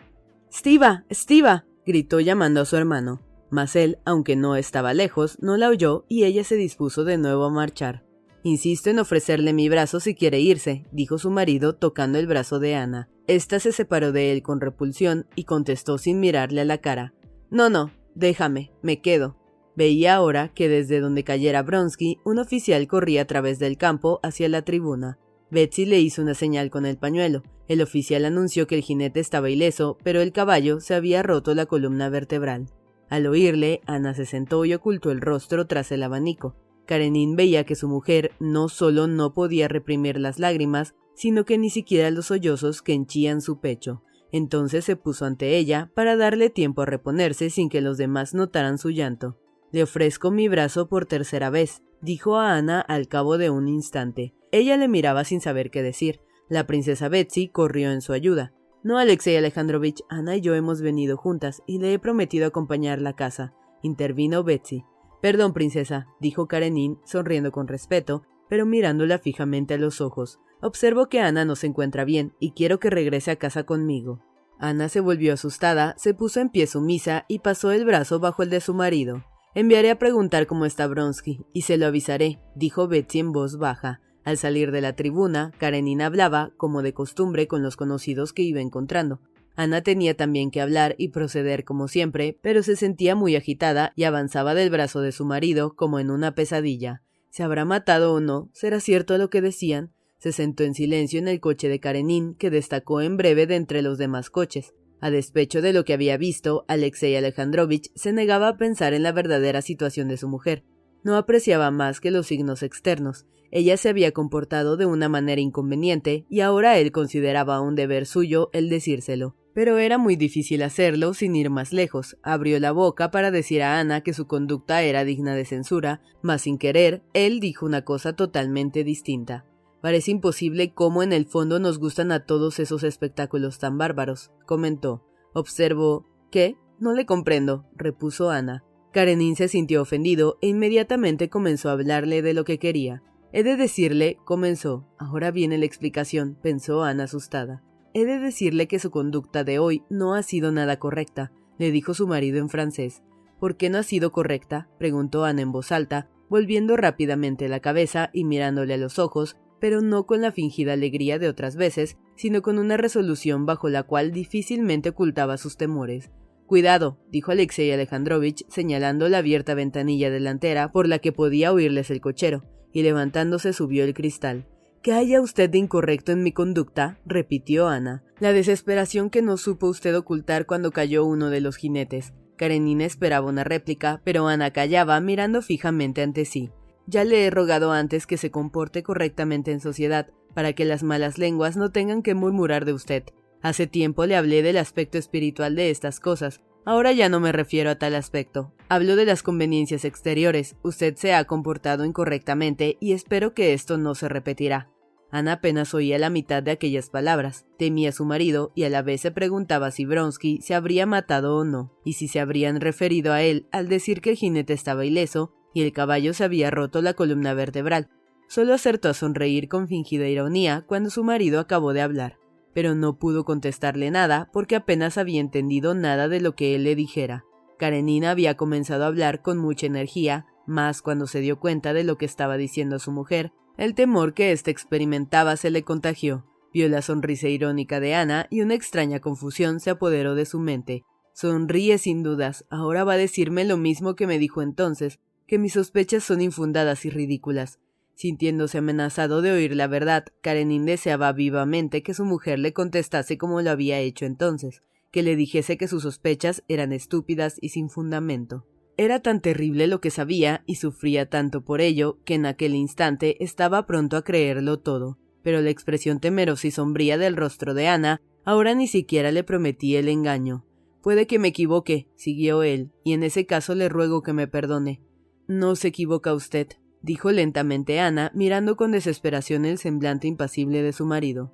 Stiva, 0.52 1.06
Stiva, 1.10 1.66
gritó 1.86 2.20
llamando 2.20 2.60
a 2.60 2.66
su 2.66 2.76
hermano. 2.76 3.22
Mas 3.50 3.78
él, 3.78 4.00
aunque 4.04 4.36
no 4.36 4.58
estaba 4.58 4.94
lejos, 4.94 5.38
no 5.42 5.56
la 5.56 5.70
oyó 5.70 6.04
y 6.10 6.26
ella 6.26 6.44
se 6.44 6.58
dispuso 6.58 7.06
de 7.06 7.18
nuevo 7.18 7.46
a 7.46 7.50
marchar. 7.50 8.04
Insisto 8.44 8.90
en 8.90 9.00
ofrecerle 9.00 9.54
mi 9.54 9.70
brazo 9.70 10.02
si 10.02 10.16
quiere 10.16 10.42
irse, 10.42 10.86
dijo 10.92 11.18
su 11.18 11.32
marido 11.32 11.76
tocando 11.76 12.20
el 12.20 12.28
brazo 12.28 12.60
de 12.60 12.76
Ana. 12.76 13.10
Esta 13.26 13.62
se 13.62 13.72
separó 13.72 14.12
de 14.12 14.34
él 14.34 14.44
con 14.44 14.60
repulsión 14.60 15.26
y 15.36 15.46
contestó 15.46 15.98
sin 15.98 16.20
mirarle 16.20 16.62
a 16.62 16.66
la 16.66 16.80
cara. 16.80 17.14
No, 17.50 17.70
no, 17.70 17.92
déjame, 18.16 18.72
me 18.82 19.00
quedo. 19.00 19.38
Veía 19.76 20.16
ahora 20.16 20.50
que 20.50 20.68
desde 20.68 21.00
donde 21.00 21.24
cayera 21.24 21.64
Bronsky, 21.64 22.20
un 22.26 22.38
oficial 22.38 22.86
corría 22.88 23.22
a 23.22 23.26
través 23.26 23.60
del 23.60 23.78
campo 23.78 24.20
hacia 24.24 24.50
la 24.50 24.62
tribuna. 24.62 25.20
Betsy 25.50 25.86
le 25.86 26.00
hizo 26.00 26.22
una 26.22 26.34
señal 26.34 26.70
con 26.70 26.86
el 26.86 26.98
pañuelo. 26.98 27.44
El 27.70 27.82
oficial 27.82 28.26
anunció 28.26 28.68
que 28.68 28.76
el 28.76 28.82
jinete 28.82 29.22
estaba 29.22 29.50
ileso, 29.50 29.98
pero 30.04 30.22
el 30.22 30.34
caballo 30.34 30.82
se 30.82 30.96
había 30.96 31.24
roto 31.24 31.56
la 31.56 31.66
columna 31.66 32.10
vertebral. 32.10 32.68
Al 33.10 33.26
oírle, 33.28 33.82
Ana 33.86 34.14
se 34.14 34.26
sentó 34.26 34.66
y 34.66 34.74
ocultó 34.74 35.12
el 35.12 35.22
rostro 35.22 35.66
tras 35.66 35.92
el 35.92 36.04
abanico. 36.04 36.56
Karenin 36.86 37.36
veía 37.36 37.66
que 37.66 37.76
su 37.76 37.88
mujer 37.88 38.32
no 38.40 38.70
solo 38.70 39.08
no 39.08 39.34
podía 39.34 39.68
reprimir 39.68 40.20
las 40.20 40.40
lágrimas, 40.40 40.96
sino 41.14 41.46
que 41.46 41.58
ni 41.58 41.70
siquiera 41.70 42.12
los 42.12 42.28
sollozos 42.28 42.82
que 42.82 42.94
henchían 42.94 43.42
su 43.42 43.60
pecho. 43.60 44.04
Entonces 44.32 44.84
se 44.84 44.96
puso 44.96 45.26
ante 45.26 45.58
ella 45.58 45.92
para 45.94 46.16
darle 46.16 46.50
tiempo 46.50 46.82
a 46.82 46.86
reponerse 46.86 47.50
sin 47.50 47.70
que 47.70 47.82
los 47.82 47.98
demás 47.98 48.34
notaran 48.34 48.78
su 48.78 48.90
llanto. 48.90 49.38
Le 49.72 49.84
ofrezco 49.84 50.32
mi 50.32 50.48
brazo 50.48 50.90
por 50.90 51.06
tercera 51.06 51.50
vez, 51.50 51.84
dijo 52.02 52.38
a 52.38 52.56
Ana 52.56 52.82
al 52.82 53.08
cabo 53.08 53.38
de 53.38 53.50
un 53.50 53.68
instante. 53.68 54.34
Ella 54.52 54.78
le 54.78 54.88
miraba 54.88 55.24
sin 55.24 55.40
saber 55.40 55.72
qué 55.72 55.84
decir. 55.84 56.20
La 56.50 56.68
princesa 56.68 57.10
Betsy 57.10 57.48
corrió 57.48 57.92
en 57.92 58.02
su 58.02 58.14
ayuda. 58.14 58.54
No, 58.84 58.98
Alexei 58.98 59.38
Alejandrovich, 59.38 60.02
Ana 60.10 60.36
y 60.36 60.42
yo 60.42 60.56
hemos 60.56 60.82
venido 60.82 61.16
juntas 61.16 61.64
y 61.66 61.80
le 61.80 61.94
he 61.94 62.00
prometido 62.00 62.48
acompañarla 62.48 63.12
a 63.12 63.16
casa, 63.16 63.54
intervino 63.82 64.44
Betsy. 64.44 64.84
Perdón, 65.24 65.54
princesa, 65.54 66.08
dijo 66.20 66.50
Karenin, 66.50 67.00
sonriendo 67.06 67.54
con 67.54 67.70
respeto, 67.70 68.24
pero 68.50 68.66
mirándola 68.66 69.20
fijamente 69.20 69.74
a 69.74 69.78
los 69.78 70.02
ojos. 70.02 70.42
Observo 70.62 71.08
que 71.08 71.22
Ana 71.22 71.46
no 71.46 71.56
se 71.56 71.66
encuentra 71.66 72.04
bien 72.04 72.34
y 72.42 72.52
quiero 72.52 72.78
que 72.78 72.90
regrese 72.90 73.32
a 73.32 73.38
casa 73.38 73.64
conmigo. 73.64 74.20
Ana 74.60 74.90
se 74.90 75.00
volvió 75.00 75.34
asustada, 75.34 75.96
se 75.98 76.14
puso 76.14 76.42
en 76.42 76.50
pie 76.50 76.68
sumisa 76.68 77.24
y 77.30 77.40
pasó 77.40 77.72
el 77.72 77.86
brazo 77.86 78.20
bajo 78.20 78.44
el 78.44 78.50
de 78.50 78.60
su 78.60 78.74
marido. 78.74 79.24
Enviaré 79.56 79.92
a 79.92 79.98
preguntar 79.98 80.46
cómo 80.46 80.66
está 80.66 80.88
Bronsky 80.88 81.46
y 81.54 81.62
se 81.62 81.78
lo 81.78 81.86
avisaré, 81.86 82.42
dijo 82.54 82.90
Betsy 82.90 83.20
en 83.20 83.32
voz 83.32 83.58
baja. 83.58 84.02
Al 84.26 84.38
salir 84.38 84.72
de 84.72 84.82
la 84.82 84.98
tribuna, 84.98 85.52
Karenin 85.58 86.02
hablaba, 86.02 86.52
como 86.58 86.82
de 86.82 86.94
costumbre, 86.94 87.48
con 87.48 87.64
los 87.64 87.78
conocidos 87.78 88.34
que 88.34 88.42
iba 88.42 88.60
encontrando. 88.60 89.22
Ana 89.56 89.82
tenía 89.82 90.16
también 90.16 90.50
que 90.50 90.62
hablar 90.62 90.96
y 90.98 91.10
proceder 91.10 91.64
como 91.64 91.88
siempre, 91.88 92.38
pero 92.42 92.64
se 92.64 92.76
sentía 92.76 93.16
muy 93.16 93.36
agitada 93.36 93.94
y 93.96 94.04
avanzaba 94.04 94.56
del 94.56 94.72
brazo 94.72 95.02
de 95.02 95.12
su 95.12 95.26
marido 95.26 95.76
como 95.76 96.00
en 96.00 96.10
una 96.10 96.34
pesadilla. 96.34 97.04
¿Se 97.30 97.44
habrá 97.44 97.64
matado 97.66 98.14
o 98.14 98.20
no? 98.20 98.50
¿Será 98.54 98.80
cierto 98.80 99.18
lo 99.18 99.30
que 99.30 99.42
decían? 99.42 99.92
Se 100.18 100.32
sentó 100.32 100.64
en 100.64 100.74
silencio 100.74 101.20
en 101.20 101.28
el 101.28 101.40
coche 101.40 101.68
de 101.68 101.80
Karenin, 101.80 102.36
que 102.36 102.50
destacó 102.50 103.02
en 103.02 103.18
breve 103.18 103.46
de 103.46 103.56
entre 103.56 103.82
los 103.82 103.98
demás 103.98 104.30
coches. 104.30 104.74
A 105.02 105.12
despecho 105.12 105.62
de 105.62 105.74
lo 105.74 105.84
que 105.84 105.94
había 105.94 106.16
visto, 106.18 106.64
Alexei 106.68 107.16
Alejandrovich 107.16 107.92
se 107.94 108.14
negaba 108.14 108.48
a 108.48 108.58
pensar 108.58 108.94
en 108.94 109.04
la 109.04 109.12
verdadera 109.12 109.62
situación 109.62 110.08
de 110.08 110.18
su 110.18 110.30
mujer. 110.30 110.64
No 111.04 111.18
apreciaba 111.18 111.72
más 111.72 112.00
que 112.00 112.10
los 112.10 112.28
signos 112.28 112.64
externos. 112.64 113.26
Ella 113.52 113.78
se 113.78 113.90
había 113.90 114.14
comportado 114.14 114.78
de 114.78 114.86
una 114.86 115.10
manera 115.10 115.42
inconveniente 115.42 116.26
y 116.30 116.40
ahora 116.40 116.78
él 116.80 116.92
consideraba 116.92 117.60
un 117.60 117.76
deber 117.76 118.06
suyo 118.06 118.50
el 118.54 118.70
decírselo. 118.70 119.36
Pero 119.54 119.78
era 119.78 119.98
muy 119.98 120.16
difícil 120.16 120.64
hacerlo 120.64 121.14
sin 121.14 121.36
ir 121.36 121.50
más 121.50 121.74
lejos. 121.74 122.18
Abrió 122.24 122.60
la 122.60 122.72
boca 122.72 123.12
para 123.12 123.30
decir 123.30 123.62
a 123.62 123.80
Ana 123.80 124.02
que 124.02 124.14
su 124.14 124.26
conducta 124.26 124.82
era 124.82 125.06
digna 125.06 125.36
de 125.36 125.46
censura, 125.46 126.02
mas 126.22 126.42
sin 126.42 126.58
querer, 126.58 127.04
él 127.14 127.40
dijo 127.40 127.66
una 127.66 127.84
cosa 127.84 128.14
totalmente 128.14 128.84
distinta. 128.84 129.46
Parece 129.82 130.12
imposible 130.12 130.74
cómo 130.74 131.04
en 131.04 131.14
el 131.14 131.26
fondo 131.26 131.60
nos 131.60 131.78
gustan 131.78 132.12
a 132.12 132.26
todos 132.26 132.60
esos 132.60 132.84
espectáculos 132.84 133.60
tan 133.60 133.78
bárbaros, 133.78 134.32
comentó. 134.46 135.04
Observo. 135.34 136.08
¿Qué? 136.32 136.56
No 136.80 136.94
le 136.94 137.06
comprendo, 137.06 137.66
repuso 137.76 138.32
Ana. 138.32 138.64
Karenin 138.92 139.36
se 139.36 139.48
sintió 139.48 139.82
ofendido 139.82 140.38
e 140.42 140.48
inmediatamente 140.48 141.30
comenzó 141.30 141.70
a 141.70 141.74
hablarle 141.74 142.22
de 142.22 142.34
lo 142.34 142.44
que 142.44 142.60
quería. 142.60 143.04
He 143.34 143.44
de 143.44 143.56
decirle, 143.56 144.18
comenzó. 144.26 144.88
Ahora 144.98 145.32
viene 145.32 145.58
la 145.58 145.66
explicación, 145.66 146.38
pensó 146.42 146.84
Ana 146.84 147.04
asustada. 147.04 147.64
He 147.94 148.06
de 148.06 148.20
decirle 148.20 148.68
que 148.68 148.80
su 148.80 148.90
conducta 148.90 149.44
de 149.44 149.60
hoy 149.60 149.84
no 149.90 150.16
ha 150.16 150.24
sido 150.24 150.52
nada 150.52 150.78
correcta, 150.80 151.32
le 151.60 151.72
dijo 151.72 151.94
su 151.94 152.08
marido 152.08 152.40
en 152.40 152.50
francés. 152.50 153.04
¿Por 153.40 153.56
qué 153.56 153.70
no 153.70 153.78
ha 153.78 153.84
sido 153.84 154.12
correcta? 154.12 154.70
preguntó 154.80 155.26
Ana 155.26 155.42
en 155.42 155.52
voz 155.52 155.72
alta, 155.72 156.10
volviendo 156.30 156.76
rápidamente 156.78 157.48
la 157.48 157.60
cabeza 157.60 158.10
y 158.12 158.24
mirándole 158.24 158.74
a 158.74 158.78
los 158.78 158.98
ojos, 158.98 159.38
pero 159.60 159.82
no 159.82 160.06
con 160.06 160.22
la 160.22 160.32
fingida 160.32 160.74
alegría 160.74 161.20
de 161.20 161.30
otras 161.30 161.56
veces, 161.56 161.98
sino 162.16 162.42
con 162.42 162.58
una 162.58 162.78
resolución 162.78 163.46
bajo 163.46 163.70
la 163.70 163.84
cual 163.84 164.12
difícilmente 164.12 164.90
ocultaba 164.90 165.38
sus 165.38 165.58
temores. 165.58 166.10
Cuidado, 166.48 167.00
dijo 167.10 167.32
Alexei 167.32 167.72
Alejandrovich, 167.72 168.46
señalando 168.50 169.08
la 169.08 169.20
abierta 169.20 169.54
ventanilla 169.54 170.10
delantera 170.10 170.72
por 170.72 170.88
la 170.88 171.00
que 171.00 171.12
podía 171.12 171.54
oírles 171.54 171.92
el 171.92 172.02
cochero, 172.02 172.44
y 172.72 172.82
levantándose 172.84 173.54
subió 173.54 173.84
el 173.84 173.94
cristal. 173.94 174.48
¿Qué 174.84 174.92
haya 174.92 175.22
usted 175.22 175.50
de 175.50 175.60
incorrecto 175.60 176.12
en 176.12 176.24
mi 176.24 176.34
conducta? 176.34 177.00
repitió 177.06 177.70
Ana. 177.70 178.04
La 178.20 178.34
desesperación 178.34 179.10
que 179.10 179.22
no 179.22 179.38
supo 179.38 179.68
usted 179.68 179.98
ocultar 179.98 180.46
cuando 180.46 180.72
cayó 180.72 181.06
uno 181.06 181.30
de 181.30 181.40
los 181.40 181.56
jinetes. 181.56 182.12
Karenina 182.36 182.84
esperaba 182.84 183.30
una 183.30 183.46
réplica, 183.46 184.02
pero 184.04 184.28
Ana 184.28 184.52
callaba 184.52 185.00
mirando 185.00 185.42
fijamente 185.42 186.02
ante 186.02 186.26
sí. 186.26 186.52
Ya 186.86 187.06
le 187.06 187.26
he 187.26 187.30
rogado 187.30 187.72
antes 187.72 188.06
que 188.06 188.18
se 188.18 188.30
comporte 188.30 188.84
correctamente 188.84 189.54
en 189.54 189.62
sociedad, 189.62 190.10
para 190.34 190.52
que 190.52 190.66
las 190.66 190.84
malas 190.84 191.18
lenguas 191.18 191.56
no 191.56 191.72
tengan 191.72 192.02
que 192.02 192.14
murmurar 192.14 192.66
de 192.66 192.74
usted. 192.74 193.04
Hace 193.42 193.68
tiempo 193.68 194.06
le 194.06 194.18
hablé 194.18 194.42
del 194.44 194.58
aspecto 194.58 194.98
espiritual 194.98 195.56
de 195.56 195.70
estas 195.70 196.02
cosas, 196.02 196.42
Ahora 196.66 196.94
ya 196.94 197.10
no 197.10 197.20
me 197.20 197.34
refiero 197.34 197.70
a 197.70 197.76
tal 197.76 197.94
aspecto. 197.94 198.54
Hablo 198.70 198.96
de 198.96 199.06
las 199.06 199.22
conveniencias 199.22 199.84
exteriores. 199.84 200.56
Usted 200.64 200.96
se 200.96 201.14
ha 201.14 201.26
comportado 201.26 201.84
incorrectamente 201.84 202.78
y 202.80 202.94
espero 202.94 203.34
que 203.34 203.54
esto 203.54 203.78
no 203.78 203.96
se 203.96 204.08
repetirá. 204.08 204.70
Ana 205.14 205.34
apenas 205.34 205.74
oía 205.74 205.98
la 205.98 206.10
mitad 206.10 206.44
de 206.44 206.52
aquellas 206.52 206.90
palabras. 206.90 207.46
Temía 207.58 207.90
a 207.90 207.94
su 207.94 208.04
marido 208.04 208.52
y 208.56 208.64
a 208.64 208.70
la 208.70 208.82
vez 208.82 209.00
se 209.00 209.12
preguntaba 209.12 209.72
si 209.72 209.86
Bronsky 209.86 210.42
se 210.42 210.56
habría 210.56 210.86
matado 210.86 211.38
o 211.38 211.46
no, 211.46 211.72
y 211.86 211.94
si 211.94 212.10
se 212.10 212.20
habrían 212.20 212.60
referido 212.60 213.14
a 213.14 213.22
él 213.22 213.48
al 213.52 213.70
decir 213.70 214.02
que 214.02 214.10
el 214.10 214.18
jinete 214.18 214.54
estaba 214.54 214.86
ileso 214.86 215.32
y 215.54 215.62
el 215.62 215.72
caballo 215.72 216.14
se 216.14 216.26
había 216.26 216.52
roto 216.52 216.82
la 216.82 216.96
columna 216.96 217.34
vertebral. 217.34 217.90
Solo 218.28 218.54
acertó 218.54 218.90
a 218.90 218.94
sonreír 218.94 219.48
con 219.48 219.68
fingida 219.68 220.08
ironía 220.08 220.66
cuando 220.68 220.90
su 220.90 221.04
marido 221.04 221.40
acabó 221.40 221.72
de 221.74 221.82
hablar 221.82 222.18
pero 222.54 222.76
no 222.76 222.98
pudo 222.98 223.26
contestarle 223.26 223.92
nada 223.92 224.30
porque 224.32 224.56
apenas 224.56 224.98
había 224.98 225.20
entendido 225.20 225.74
nada 225.74 226.08
de 226.08 226.22
lo 226.22 226.36
que 226.36 226.56
él 226.56 226.64
le 226.64 226.76
dijera. 226.76 227.26
Karenina 227.58 228.12
había 228.12 228.38
comenzado 228.38 228.84
a 228.84 228.88
hablar 228.88 229.22
con 229.22 229.38
mucha 229.38 229.66
energía, 229.66 230.28
más 230.46 230.82
cuando 230.82 231.08
se 231.08 231.20
dio 231.20 231.40
cuenta 231.40 231.74
de 231.74 231.84
lo 231.84 231.98
que 231.98 232.06
estaba 232.06 232.38
diciendo 232.38 232.80
su 232.80 232.92
mujer. 232.92 233.32
El 233.58 233.76
temor 233.76 234.14
que 234.14 234.32
éste 234.32 234.50
experimentaba 234.50 235.38
se 235.38 235.52
le 235.52 235.64
contagió. 235.64 236.26
Vio 236.54 236.68
la 236.70 236.82
sonrisa 236.82 237.28
irónica 237.28 237.80
de 237.80 237.94
Ana 237.94 238.28
y 238.30 238.42
una 238.42 238.56
extraña 238.56 239.00
confusión 239.00 239.60
se 239.60 239.70
apoderó 239.70 240.16
de 240.16 240.26
su 240.26 240.40
mente. 240.40 240.84
Sonríe 241.14 241.78
sin 241.78 242.02
dudas, 242.02 242.46
ahora 242.50 242.84
va 242.84 242.94
a 242.94 242.98
decirme 242.98 243.46
lo 243.46 243.58
mismo 243.58 243.96
que 243.96 244.08
me 244.08 244.18
dijo 244.18 244.42
entonces, 244.42 245.00
que 245.28 245.38
mis 245.38 245.54
sospechas 245.54 246.04
son 246.04 246.22
infundadas 246.22 246.86
y 246.86 246.90
ridículas. 246.90 247.60
Sintiéndose 247.96 248.58
amenazado 248.58 249.22
de 249.22 249.32
oír 249.32 249.56
la 249.56 249.68
verdad, 249.68 250.06
Karenin 250.22 250.66
deseaba 250.66 251.12
vivamente 251.12 251.84
que 251.84 251.94
su 251.94 252.06
mujer 252.06 252.40
le 252.40 252.54
contestase 252.54 253.20
como 253.20 253.42
lo 253.42 253.52
había 253.52 253.80
hecho 253.80 254.06
entonces, 254.06 254.64
que 254.92 255.04
le 255.04 255.16
dijese 255.16 255.58
que 255.58 255.68
sus 255.68 255.84
sospechas 255.84 256.44
eran 256.48 256.74
estúpidas 256.74 257.38
y 257.40 257.50
sin 257.50 257.70
fundamento. 257.70 258.48
Era 258.76 259.02
tan 259.02 259.22
terrible 259.22 259.68
lo 259.68 259.82
que 259.82 259.92
sabía 259.92 260.44
y 260.46 260.56
sufría 260.56 261.08
tanto 261.10 261.44
por 261.44 261.62
ello 261.62 262.00
que 262.06 262.16
en 262.16 262.26
aquel 262.26 262.56
instante 262.56 263.24
estaba 263.24 263.68
pronto 263.68 263.98
a 263.98 264.04
creerlo 264.04 264.60
todo, 264.60 264.98
pero 265.22 265.42
la 265.42 265.52
expresión 265.52 266.00
temerosa 266.00 266.48
y 266.48 266.52
sombría 266.52 266.98
del 266.98 267.16
rostro 267.16 267.54
de 267.54 267.68
Ana 267.68 268.02
ahora 268.26 268.56
ni 268.56 268.68
siquiera 268.68 269.12
le 269.12 269.24
prometía 269.24 269.80
el 269.80 269.90
engaño. 269.90 270.46
Puede 270.82 271.08
que 271.08 271.20
me 271.20 271.30
equivoque, 271.30 271.88
siguió 271.96 272.44
él, 272.44 272.72
y 272.84 272.94
en 272.94 273.04
ese 273.04 273.26
caso 273.26 273.56
le 273.56 273.70
ruego 273.70 274.02
que 274.02 274.14
me 274.14 274.28
perdone. 274.28 274.82
No 275.28 275.56
se 275.56 275.70
equivoca 275.70 276.14
usted, 276.14 276.48
dijo 276.82 277.12
lentamente 277.12 277.80
Ana, 277.80 278.12
mirando 278.14 278.58
con 278.58 278.72
desesperación 278.72 279.46
el 279.46 279.58
semblante 279.58 280.08
impasible 280.08 280.62
de 280.62 280.74
su 280.74 280.86
marido. 280.86 281.32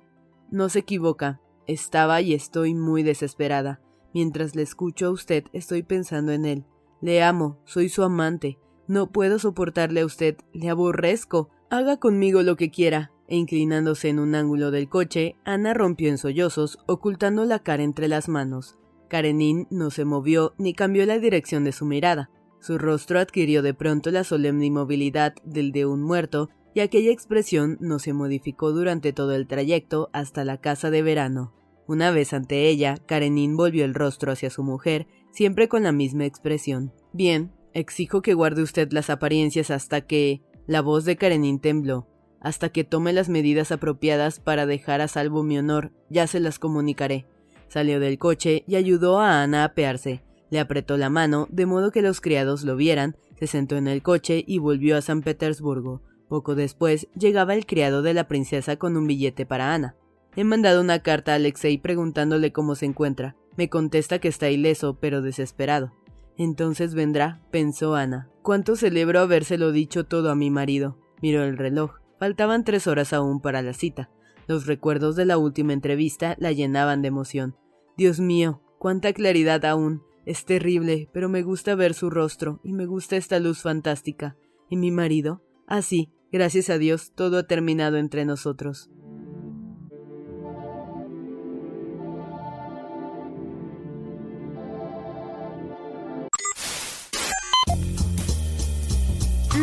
No 0.50 0.68
se 0.68 0.80
equivoca. 0.80 1.40
Estaba 1.66 2.20
y 2.20 2.34
estoy 2.34 2.74
muy 2.74 3.02
desesperada. 3.02 3.80
Mientras 4.14 4.56
le 4.56 4.62
escucho 4.62 5.06
a 5.06 5.10
usted, 5.10 5.44
estoy 5.52 5.82
pensando 5.82 6.32
en 6.32 6.44
él. 6.44 6.64
Le 7.00 7.22
amo, 7.22 7.58
soy 7.64 7.88
su 7.88 8.02
amante. 8.02 8.58
No 8.86 9.10
puedo 9.10 9.38
soportarle 9.38 10.00
a 10.00 10.06
usted, 10.06 10.36
le 10.52 10.68
aborrezco. 10.68 11.48
Haga 11.70 11.98
conmigo 11.98 12.42
lo 12.42 12.56
que 12.56 12.70
quiera. 12.70 13.12
E 13.28 13.36
inclinándose 13.36 14.08
en 14.08 14.18
un 14.18 14.34
ángulo 14.34 14.70
del 14.72 14.88
coche, 14.88 15.36
Ana 15.44 15.72
rompió 15.72 16.08
en 16.08 16.18
sollozos, 16.18 16.78
ocultando 16.86 17.44
la 17.44 17.60
cara 17.60 17.84
entre 17.84 18.08
las 18.08 18.28
manos. 18.28 18.76
Karenin 19.08 19.68
no 19.70 19.90
se 19.90 20.04
movió 20.04 20.54
ni 20.58 20.74
cambió 20.74 21.06
la 21.06 21.18
dirección 21.18 21.62
de 21.64 21.72
su 21.72 21.84
mirada. 21.84 22.30
Su 22.60 22.76
rostro 22.76 23.20
adquirió 23.20 23.62
de 23.62 23.72
pronto 23.72 24.10
la 24.10 24.24
solemne 24.24 24.66
inmovilidad 24.66 25.34
del 25.44 25.72
de 25.72 25.86
un 25.86 26.02
muerto, 26.02 26.50
y 26.74 26.80
aquella 26.80 27.10
expresión 27.10 27.78
no 27.80 27.98
se 27.98 28.12
modificó 28.12 28.72
durante 28.72 29.12
todo 29.12 29.34
el 29.34 29.46
trayecto 29.46 30.10
hasta 30.12 30.44
la 30.44 30.60
casa 30.60 30.90
de 30.90 31.02
verano. 31.02 31.54
Una 31.86 32.10
vez 32.12 32.32
ante 32.32 32.68
ella, 32.68 32.98
Karenin 33.06 33.56
volvió 33.56 33.84
el 33.84 33.94
rostro 33.94 34.30
hacia 34.30 34.50
su 34.50 34.62
mujer, 34.62 35.08
siempre 35.32 35.68
con 35.68 35.82
la 35.82 35.92
misma 35.92 36.24
expresión. 36.24 36.92
Bien, 37.12 37.52
exijo 37.72 38.22
que 38.22 38.34
guarde 38.34 38.62
usted 38.62 38.92
las 38.92 39.10
apariencias 39.10 39.70
hasta 39.70 40.02
que... 40.02 40.42
La 40.66 40.82
voz 40.82 41.04
de 41.04 41.16
Karenin 41.16 41.58
tembló. 41.58 42.06
Hasta 42.40 42.68
que 42.68 42.84
tome 42.84 43.12
las 43.12 43.28
medidas 43.28 43.72
apropiadas 43.72 44.38
para 44.38 44.66
dejar 44.66 45.00
a 45.00 45.08
salvo 45.08 45.42
mi 45.42 45.58
honor, 45.58 45.92
ya 46.08 46.26
se 46.28 46.38
las 46.38 46.60
comunicaré. 46.60 47.26
Salió 47.66 47.98
del 47.98 48.18
coche 48.18 48.64
y 48.68 48.76
ayudó 48.76 49.20
a 49.20 49.42
Ana 49.42 49.62
a 49.62 49.64
apearse. 49.66 50.22
Le 50.50 50.60
apretó 50.60 50.96
la 50.96 51.10
mano, 51.10 51.48
de 51.50 51.66
modo 51.66 51.90
que 51.90 52.02
los 52.02 52.20
criados 52.20 52.64
lo 52.64 52.76
vieran, 52.76 53.16
se 53.38 53.46
sentó 53.46 53.76
en 53.76 53.88
el 53.88 54.02
coche 54.02 54.44
y 54.46 54.58
volvió 54.58 54.96
a 54.96 55.02
San 55.02 55.22
Petersburgo. 55.22 56.02
Poco 56.28 56.54
después 56.54 57.08
llegaba 57.16 57.54
el 57.54 57.66
criado 57.66 58.02
de 58.02 58.14
la 58.14 58.28
princesa 58.28 58.76
con 58.76 58.96
un 58.96 59.06
billete 59.06 59.46
para 59.46 59.74
Ana. 59.74 59.96
He 60.36 60.44
mandado 60.44 60.80
una 60.80 61.00
carta 61.00 61.32
a 61.32 61.36
Alexei 61.36 61.78
preguntándole 61.78 62.52
cómo 62.52 62.74
se 62.74 62.86
encuentra. 62.86 63.36
Me 63.60 63.68
contesta 63.68 64.20
que 64.20 64.28
está 64.28 64.48
ileso, 64.48 64.96
pero 64.98 65.20
desesperado. 65.20 65.92
Entonces 66.38 66.94
vendrá, 66.94 67.42
pensó 67.50 67.94
Ana. 67.94 68.30
Cuánto 68.40 68.74
celebro 68.74 69.20
habérselo 69.20 69.70
dicho 69.70 70.04
todo 70.04 70.30
a 70.30 70.34
mi 70.34 70.48
marido. 70.48 70.96
Miró 71.20 71.44
el 71.44 71.58
reloj. 71.58 71.96
Faltaban 72.18 72.64
tres 72.64 72.86
horas 72.86 73.12
aún 73.12 73.42
para 73.42 73.60
la 73.60 73.74
cita. 73.74 74.08
Los 74.46 74.64
recuerdos 74.64 75.14
de 75.14 75.26
la 75.26 75.36
última 75.36 75.74
entrevista 75.74 76.36
la 76.38 76.52
llenaban 76.52 77.02
de 77.02 77.08
emoción. 77.08 77.54
Dios 77.98 78.18
mío, 78.18 78.62
cuánta 78.78 79.12
claridad 79.12 79.62
aún. 79.66 80.04
Es 80.24 80.46
terrible, 80.46 81.10
pero 81.12 81.28
me 81.28 81.42
gusta 81.42 81.74
ver 81.74 81.92
su 81.92 82.08
rostro 82.08 82.60
y 82.64 82.72
me 82.72 82.86
gusta 82.86 83.18
esta 83.18 83.40
luz 83.40 83.60
fantástica. 83.60 84.38
¿Y 84.70 84.78
mi 84.78 84.90
marido? 84.90 85.42
Ah, 85.66 85.82
sí, 85.82 86.08
gracias 86.32 86.70
a 86.70 86.78
Dios, 86.78 87.12
todo 87.14 87.36
ha 87.36 87.46
terminado 87.46 87.98
entre 87.98 88.24
nosotros. 88.24 88.88